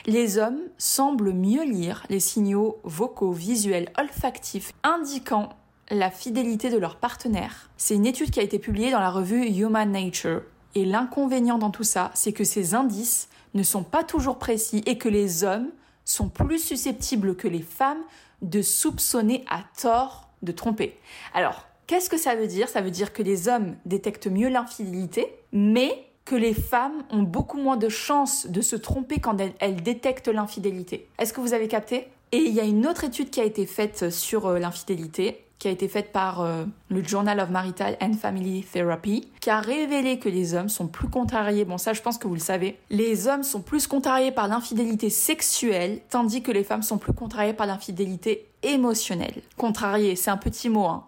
Les 0.06 0.38
hommes 0.38 0.60
semblent 0.78 1.32
mieux 1.32 1.64
lire 1.64 2.04
les 2.08 2.20
signaux 2.20 2.78
vocaux, 2.82 3.32
visuels, 3.32 3.90
olfactifs 3.98 4.72
indiquant 4.82 5.50
la 5.90 6.10
fidélité 6.10 6.70
de 6.70 6.78
leur 6.78 6.96
partenaire. 6.96 7.70
C'est 7.76 7.94
une 7.94 8.06
étude 8.06 8.30
qui 8.30 8.40
a 8.40 8.42
été 8.42 8.58
publiée 8.58 8.90
dans 8.90 9.00
la 9.00 9.10
revue 9.10 9.46
Human 9.46 9.90
Nature 9.90 10.42
et 10.76 10.84
l'inconvénient 10.84 11.56
dans 11.56 11.70
tout 11.70 11.84
ça, 11.84 12.10
c'est 12.12 12.34
que 12.34 12.44
ces 12.44 12.74
indices 12.74 13.30
ne 13.54 13.62
sont 13.62 13.82
pas 13.82 14.04
toujours 14.04 14.38
précis 14.38 14.82
et 14.84 14.98
que 14.98 15.08
les 15.08 15.42
hommes 15.42 15.70
sont 16.04 16.28
plus 16.28 16.58
susceptibles 16.58 17.34
que 17.34 17.48
les 17.48 17.62
femmes 17.62 18.02
de 18.42 18.60
soupçonner 18.60 19.42
à 19.48 19.64
tort 19.80 20.28
de 20.42 20.52
tromper. 20.52 20.98
Alors, 21.32 21.66
qu'est-ce 21.86 22.10
que 22.10 22.18
ça 22.18 22.34
veut 22.34 22.46
dire? 22.46 22.68
Ça 22.68 22.82
veut 22.82 22.90
dire 22.90 23.14
que 23.14 23.22
les 23.22 23.48
hommes 23.48 23.74
détectent 23.86 24.26
mieux 24.26 24.50
l'infidélité, 24.50 25.34
mais 25.50 26.06
que 26.26 26.34
les 26.34 26.52
femmes 26.52 27.04
ont 27.08 27.22
beaucoup 27.22 27.56
moins 27.56 27.78
de 27.78 27.88
chances 27.88 28.46
de 28.46 28.60
se 28.60 28.76
tromper 28.76 29.18
quand 29.18 29.38
elles, 29.58 29.82
détectent 29.82 30.28
l'infidélité. 30.28 31.08
Est-ce 31.18 31.32
que 31.32 31.40
vous 31.40 31.54
avez 31.54 31.68
capté? 31.68 32.08
Et 32.32 32.38
il 32.38 32.52
y 32.52 32.60
a 32.60 32.64
une 32.64 32.86
autre 32.86 33.04
étude 33.04 33.30
qui 33.30 33.40
a 33.40 33.44
été 33.44 33.64
faite 33.64 34.10
sur 34.10 34.46
euh, 34.46 34.58
l'infidélité 34.58 35.45
qui 35.58 35.68
a 35.68 35.70
été 35.70 35.88
faite 35.88 36.12
par 36.12 36.40
euh, 36.40 36.64
le 36.88 37.02
Journal 37.02 37.40
of 37.40 37.50
Marital 37.50 37.96
and 38.00 38.12
Family 38.14 38.62
Therapy, 38.62 39.28
qui 39.40 39.50
a 39.50 39.60
révélé 39.60 40.18
que 40.18 40.28
les 40.28 40.54
hommes 40.54 40.68
sont 40.68 40.86
plus 40.86 41.08
contrariés, 41.08 41.64
bon 41.64 41.78
ça 41.78 41.92
je 41.92 42.02
pense 42.02 42.18
que 42.18 42.28
vous 42.28 42.34
le 42.34 42.40
savez, 42.40 42.78
les 42.90 43.26
hommes 43.28 43.42
sont 43.42 43.62
plus 43.62 43.86
contrariés 43.86 44.32
par 44.32 44.48
l'infidélité 44.48 45.10
sexuelle, 45.10 46.00
tandis 46.10 46.42
que 46.42 46.52
les 46.52 46.64
femmes 46.64 46.82
sont 46.82 46.98
plus 46.98 47.12
contrariées 47.12 47.54
par 47.54 47.66
l'infidélité 47.66 48.48
émotionnelle. 48.62 49.42
Contrarié, 49.56 50.16
c'est 50.16 50.30
un 50.30 50.36
petit 50.36 50.68
mot, 50.68 50.84
hein. 50.84 51.04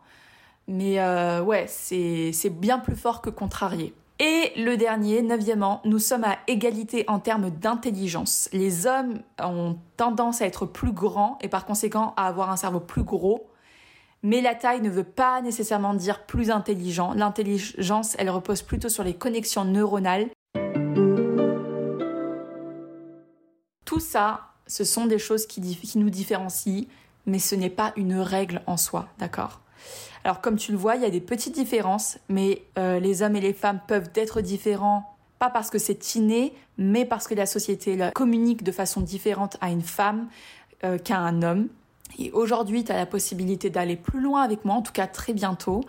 Mais 0.70 1.00
euh, 1.00 1.40
ouais, 1.42 1.64
c'est 1.66 2.50
bien 2.50 2.78
plus 2.78 2.94
fort 2.94 3.22
que 3.22 3.30
contrarié. 3.30 3.94
Et 4.20 4.52
le 4.56 4.76
dernier, 4.76 5.22
neuvièmement, 5.22 5.80
nous 5.84 6.00
sommes 6.00 6.24
à 6.24 6.38
égalité 6.48 7.04
en 7.06 7.20
termes 7.20 7.50
d'intelligence. 7.50 8.48
Les 8.52 8.86
hommes 8.86 9.20
ont 9.42 9.76
tendance 9.96 10.42
à 10.42 10.46
être 10.46 10.66
plus 10.66 10.92
grands 10.92 11.38
et 11.40 11.48
par 11.48 11.64
conséquent 11.64 12.14
à 12.16 12.26
avoir 12.26 12.50
un 12.50 12.56
cerveau 12.56 12.80
plus 12.80 13.04
gros. 13.04 13.48
Mais 14.22 14.40
la 14.40 14.54
taille 14.54 14.80
ne 14.80 14.90
veut 14.90 15.04
pas 15.04 15.40
nécessairement 15.42 15.94
dire 15.94 16.26
plus 16.26 16.50
intelligent. 16.50 17.14
L'intelligence, 17.14 18.16
elle 18.18 18.30
repose 18.30 18.62
plutôt 18.62 18.88
sur 18.88 19.04
les 19.04 19.14
connexions 19.14 19.64
neuronales. 19.64 20.28
Tout 23.84 24.00
ça, 24.00 24.48
ce 24.66 24.84
sont 24.84 25.06
des 25.06 25.18
choses 25.18 25.46
qui, 25.46 25.60
nous 25.96 26.10
différencient, 26.10 26.84
mais 27.26 27.38
ce 27.38 27.54
n'est 27.54 27.70
pas 27.70 27.92
une 27.96 28.18
règle 28.18 28.62
en 28.66 28.76
soi, 28.76 29.08
d'accord? 29.18 29.60
Alors 30.24 30.40
comme 30.40 30.56
tu 30.56 30.72
le 30.72 30.78
vois, 30.78 30.96
il 30.96 31.02
y 31.02 31.06
a 31.06 31.10
des 31.10 31.20
petites 31.20 31.54
différences, 31.54 32.18
mais 32.28 32.62
euh, 32.76 32.98
les 32.98 33.22
hommes 33.22 33.36
et 33.36 33.40
les 33.40 33.52
femmes 33.52 33.80
peuvent 33.86 34.10
être 34.14 34.40
différents, 34.40 35.16
pas 35.38 35.48
parce 35.48 35.70
que 35.70 35.78
c'est 35.78 36.16
inné, 36.16 36.52
mais 36.76 37.04
parce 37.04 37.28
que 37.28 37.34
la 37.34 37.46
société 37.46 38.10
communique 38.14 38.64
de 38.64 38.72
façon 38.72 39.00
différente 39.00 39.56
à 39.60 39.70
une 39.70 39.82
femme 39.82 40.28
euh, 40.84 40.98
qu'à 40.98 41.18
un 41.18 41.42
homme. 41.42 41.68
Et 42.18 42.30
aujourd'hui, 42.32 42.84
tu 42.84 42.92
as 42.92 42.96
la 42.96 43.06
possibilité 43.06 43.70
d'aller 43.70 43.96
plus 43.96 44.20
loin 44.20 44.42
avec 44.42 44.64
moi, 44.64 44.74
en 44.74 44.82
tout 44.82 44.92
cas 44.92 45.06
très 45.06 45.32
bientôt, 45.32 45.82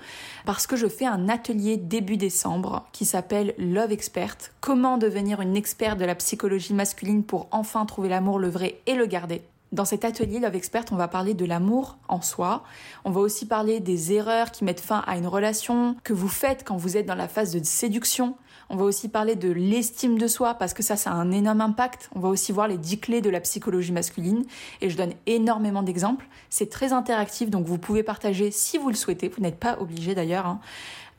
parce 0.45 0.67
que 0.67 0.75
je 0.75 0.87
fais 0.87 1.05
un 1.05 1.29
atelier 1.29 1.77
début 1.77 2.17
décembre 2.17 2.85
qui 2.91 3.05
s'appelle 3.05 3.53
Love 3.57 3.91
Expert, 3.91 4.35
comment 4.61 4.97
devenir 4.97 5.41
une 5.41 5.55
experte 5.55 5.99
de 5.99 6.05
la 6.05 6.15
psychologie 6.15 6.73
masculine 6.73 7.23
pour 7.23 7.47
enfin 7.51 7.85
trouver 7.85 8.09
l'amour, 8.09 8.39
le 8.39 8.49
vrai 8.49 8.79
et 8.85 8.95
le 8.95 9.05
garder. 9.05 9.41
Dans 9.71 9.85
cet 9.85 10.03
atelier 10.03 10.39
Love 10.39 10.55
Expert, 10.55 10.85
on 10.91 10.95
va 10.95 11.07
parler 11.07 11.35
de 11.35 11.45
l'amour 11.45 11.99
en 12.07 12.21
soi. 12.21 12.63
On 13.05 13.11
va 13.11 13.21
aussi 13.21 13.45
parler 13.45 13.79
des 13.79 14.13
erreurs 14.13 14.51
qui 14.51 14.63
mettent 14.63 14.79
fin 14.79 15.03
à 15.05 15.15
une 15.15 15.27
relation 15.27 15.95
que 16.03 16.13
vous 16.13 16.27
faites 16.27 16.63
quand 16.65 16.75
vous 16.75 16.97
êtes 16.97 17.05
dans 17.05 17.13
la 17.13 17.27
phase 17.27 17.53
de 17.53 17.63
séduction. 17.63 18.35
On 18.69 18.75
va 18.75 18.83
aussi 18.83 19.09
parler 19.09 19.35
de 19.35 19.49
l'estime 19.49 20.17
de 20.17 20.27
soi 20.27 20.53
parce 20.53 20.73
que 20.73 20.83
ça, 20.83 20.95
ça 20.95 21.11
a 21.11 21.13
un 21.13 21.31
énorme 21.31 21.61
impact. 21.61 22.09
On 22.15 22.19
va 22.19 22.29
aussi 22.29 22.51
voir 22.51 22.67
les 22.67 22.77
dix 22.77 22.99
clés 22.99 23.21
de 23.21 23.29
la 23.29 23.39
psychologie 23.39 23.91
masculine 23.91 24.45
et 24.81 24.89
je 24.89 24.97
donne 24.97 25.13
énormément 25.25 25.81
d'exemples. 25.81 26.27
C'est 26.49 26.69
très 26.69 26.93
interactif 26.93 27.49
donc 27.49 27.65
vous 27.65 27.77
pouvez 27.77 28.03
partager 28.03 28.51
si 28.51 28.77
vous 28.77 28.89
le 28.89 28.95
souhaitez. 28.95 29.29
Vous 29.29 29.41
n'êtes 29.41 29.59
pas 29.59 29.77
obligé 29.79 30.13
d'ailleurs. 30.15 30.45
Hein. 30.45 30.59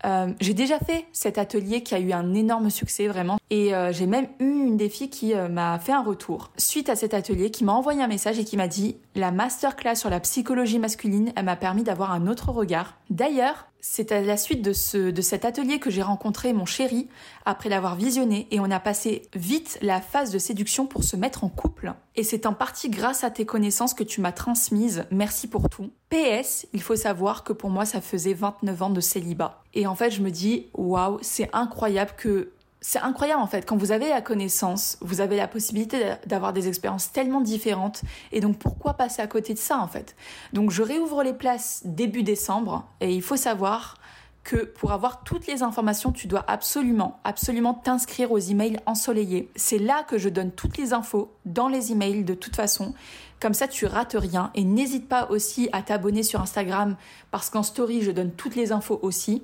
Euh, 0.05 0.33
j'ai 0.41 0.55
déjà 0.55 0.79
fait 0.79 1.07
cet 1.13 1.37
atelier 1.37 1.83
qui 1.83 1.95
a 1.95 2.01
eu 2.01 2.13
un 2.13 2.33
énorme 2.33 2.71
succès 2.71 3.07
vraiment 3.07 3.39
et 3.51 3.75
euh, 3.75 3.93
j'ai 3.93 4.07
même 4.07 4.29
eu 4.39 4.45
une 4.45 4.77
des 4.77 4.89
filles 4.89 5.11
qui 5.11 5.35
euh, 5.35 5.49
m'a 5.49 5.79
fait 5.79 5.93
un 5.93 6.03
retour 6.03 6.51
suite 6.57 6.89
à 6.89 6.97
cet 6.97 7.13
atelier 7.13 7.51
qui 7.51 7.65
m'a 7.65 7.73
envoyé 7.73 8.03
un 8.03 8.07
message 8.07 8.39
et 8.39 8.45
qui 8.45 8.57
m'a 8.57 8.69
dit 8.69 8.97
la 9.15 9.31
masterclass 9.31 9.97
sur 9.97 10.09
la 10.09 10.21
psychologie 10.21 10.79
masculine 10.79 11.33
elle 11.37 11.45
m'a 11.45 11.57
permis 11.57 11.83
d'avoir 11.83 12.13
un 12.13 12.29
autre 12.29 12.51
regard. 12.51 12.97
D'ailleurs 13.11 13.70
c'est 13.81 14.13
à 14.13 14.21
la 14.21 14.37
suite 14.37 14.63
de, 14.63 14.73
ce, 14.73 15.13
cet 15.21 15.45
atelier 15.45 15.79
que 15.79 15.91
j'ai 15.91 16.03
rencontré 16.03 16.53
mon 16.53 16.67
chéri 16.67 17.09
après 17.45 17.69
l'avoir 17.69 17.97
visionné 17.97 18.47
et 18.51 18.61
on 18.61 18.71
a 18.71 18.81
passé 18.81 19.23
vite 19.35 19.79
la 19.83 20.01
phase 20.01 20.31
de 20.31 20.39
séduction 20.39 20.87
pour 20.87 21.05
se 21.05 21.17
mettre 21.17 21.45
en 21.45 21.49
couple. 21.49 21.95
Et 22.17 22.23
c'est 22.23 22.47
en 22.47 22.53
partie 22.53 22.91
grâce 22.91 23.25
à 23.25 23.31
tes 23.31 23.47
connaissances 23.47 23.95
que 23.95 24.05
tu 24.05 24.21
m'as 24.21 24.33
transmises. 24.33 25.05
Merci 25.11 25.49
pour 25.49 25.69
tout. 25.69 25.91
PS, 26.11 26.67
il 26.73 26.83
faut 26.83 26.97
savoir 26.97 27.45
que 27.45 27.53
pour 27.53 27.71
moi 27.71 27.85
ça 27.85 28.01
faisait 28.01 28.35
29 28.35 28.83
ans 28.83 28.91
de 28.91 29.01
célibat. 29.01 29.63
Et 29.75 29.87
en 29.87 29.95
fait 29.95 30.11
je 30.11 30.23
me 30.23 30.31
dis, 30.31 30.69
waouh, 30.75 31.19
c'est 31.23 31.49
incroyable 31.53 32.13
que 32.17 32.53
c'est 32.81 33.01
incroyable 33.01 33.43
en 33.43 33.47
fait, 33.47 33.67
quand 33.67 33.77
vous 33.77 33.93
avez 33.93 34.09
la 34.09 34.23
connaissance, 34.23 34.97
vous 35.01 35.21
avez 35.21 35.37
la 35.37 35.49
possibilité 35.49 36.15
d'avoir 36.27 36.53
des 36.53 36.69
expériences 36.69 37.13
tellement 37.13 37.41
différentes 37.41 38.03
et 38.33 38.41
donc 38.41 38.59
pourquoi 38.59 38.95
passer 38.95 39.21
à 39.21 39.27
côté 39.27 39.53
de 39.55 39.59
ça 39.59 39.79
en 39.79 39.89
fait? 39.89 40.17
Donc 40.53 40.71
je 40.71 40.83
réouvre 40.83 41.23
les 41.23 41.35
places 41.35 41.83
début 41.85 42.23
décembre 42.23 42.87
et 43.01 43.15
il 43.15 43.23
faut 43.23 43.37
savoir 43.37 43.97
que 44.43 44.65
pour 44.65 44.93
avoir 44.93 45.23
toutes 45.23 45.47
les 45.47 45.63
informations, 45.63 46.13
tu 46.13 46.27
dois 46.27 46.45
absolument, 46.49 47.21
absolument 47.25 47.75
t'inscrire 47.75 48.33
aux 48.33 48.39
emails 48.39 48.79
ensoleillés. 48.87 49.51
C'est 49.55 49.79
là 49.79 50.03
que 50.03 50.19
je 50.19 50.29
donne 50.29 50.51
toutes 50.51 50.79
les 50.79 50.93
infos 50.93 51.31
dans 51.45 51.69
les 51.69 51.93
emails 51.93 52.25
de 52.25 52.35
toute 52.35 52.57
façon. 52.57 52.95
Comme 53.39 53.55
ça, 53.55 53.69
tu 53.69 53.87
rates 53.87 54.17
rien. 54.19 54.51
Et 54.55 54.65
n'hésite 54.65 55.09
pas 55.09 55.29
aussi 55.31 55.69
à 55.73 55.83
t'abonner 55.83 56.23
sur 56.23 56.41
Instagram 56.41 56.97
parce 57.31 57.51
qu'en 57.51 57.63
story, 57.63 58.03
je 58.03 58.11
donne 58.11 58.33
toutes 58.33 58.57
les 58.57 58.73
infos 58.73 58.99
aussi. 59.03 59.43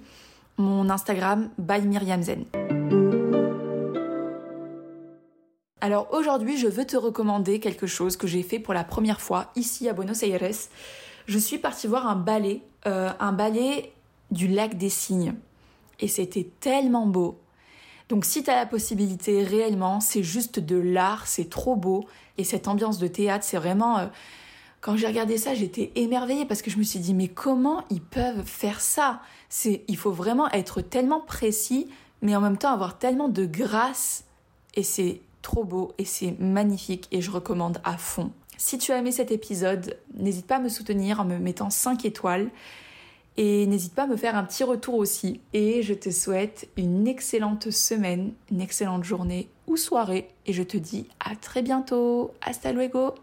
Mon 0.56 0.88
Instagram, 0.88 1.50
by 1.58 1.82
Myriam 1.82 2.22
Zen. 2.22 2.44
Alors 5.86 6.08
aujourd'hui, 6.10 6.56
je 6.56 6.66
veux 6.66 6.84
te 6.84 6.96
recommander 6.96 7.60
quelque 7.60 7.86
chose 7.86 8.16
que 8.16 8.26
j'ai 8.26 8.42
fait 8.42 8.58
pour 8.58 8.74
la 8.74 8.82
première 8.82 9.20
fois 9.20 9.52
ici 9.54 9.88
à 9.88 9.92
Buenos 9.92 10.24
Aires. 10.24 10.50
Je 11.26 11.38
suis 11.38 11.58
partie 11.58 11.86
voir 11.86 12.08
un 12.08 12.16
ballet, 12.16 12.62
euh, 12.88 13.12
un 13.20 13.30
ballet 13.30 13.92
du 14.32 14.48
lac 14.48 14.76
des 14.76 14.88
Cygnes. 14.88 15.36
Et 16.00 16.08
c'était 16.08 16.48
tellement 16.58 17.06
beau. 17.06 17.38
Donc 18.08 18.24
si 18.24 18.42
tu 18.42 18.50
as 18.50 18.56
la 18.56 18.66
possibilité 18.66 19.44
réellement, 19.44 20.00
c'est 20.00 20.24
juste 20.24 20.58
de 20.58 20.74
l'art, 20.74 21.28
c'est 21.28 21.48
trop 21.48 21.76
beau. 21.76 22.04
Et 22.36 22.42
cette 22.42 22.66
ambiance 22.66 22.98
de 22.98 23.06
théâtre, 23.06 23.44
c'est 23.44 23.56
vraiment... 23.56 23.98
Euh, 23.98 24.06
quand 24.80 24.96
j'ai 24.96 25.06
regardé 25.06 25.38
ça, 25.38 25.54
j'étais 25.54 25.92
émerveillée 25.94 26.46
parce 26.46 26.62
que 26.62 26.70
je 26.72 26.78
me 26.78 26.82
suis 26.82 26.98
dit, 26.98 27.14
mais 27.14 27.28
comment 27.28 27.84
ils 27.90 28.02
peuvent 28.02 28.44
faire 28.44 28.80
ça? 28.80 29.20
C'est, 29.48 29.84
Il 29.86 29.96
faut 29.96 30.10
vraiment 30.10 30.50
être 30.50 30.80
tellement 30.80 31.20
précis, 31.20 31.86
mais 32.22 32.34
en 32.34 32.40
même 32.40 32.58
temps 32.58 32.72
avoir 32.72 32.98
tellement 32.98 33.28
de 33.28 33.46
grâce. 33.46 34.24
Et 34.74 34.82
c'est 34.82 35.20
trop 35.46 35.62
beau 35.62 35.92
et 35.96 36.04
c'est 36.04 36.34
magnifique 36.40 37.06
et 37.12 37.20
je 37.20 37.30
recommande 37.30 37.78
à 37.84 37.96
fond. 37.96 38.32
Si 38.56 38.78
tu 38.78 38.90
as 38.90 38.98
aimé 38.98 39.12
cet 39.12 39.30
épisode, 39.30 39.96
n'hésite 40.14 40.44
pas 40.44 40.56
à 40.56 40.58
me 40.58 40.68
soutenir 40.68 41.20
en 41.20 41.24
me 41.24 41.38
mettant 41.38 41.70
5 41.70 42.04
étoiles 42.04 42.50
et 43.36 43.64
n'hésite 43.66 43.94
pas 43.94 44.04
à 44.04 44.06
me 44.08 44.16
faire 44.16 44.34
un 44.34 44.42
petit 44.42 44.64
retour 44.64 44.96
aussi. 44.96 45.40
Et 45.52 45.82
je 45.82 45.94
te 45.94 46.10
souhaite 46.10 46.68
une 46.76 47.06
excellente 47.06 47.70
semaine, 47.70 48.32
une 48.50 48.60
excellente 48.60 49.04
journée 49.04 49.48
ou 49.68 49.76
soirée 49.76 50.26
et 50.46 50.52
je 50.52 50.64
te 50.64 50.76
dis 50.76 51.06
à 51.20 51.36
très 51.36 51.62
bientôt. 51.62 52.32
Hasta 52.40 52.72
luego 52.72 53.14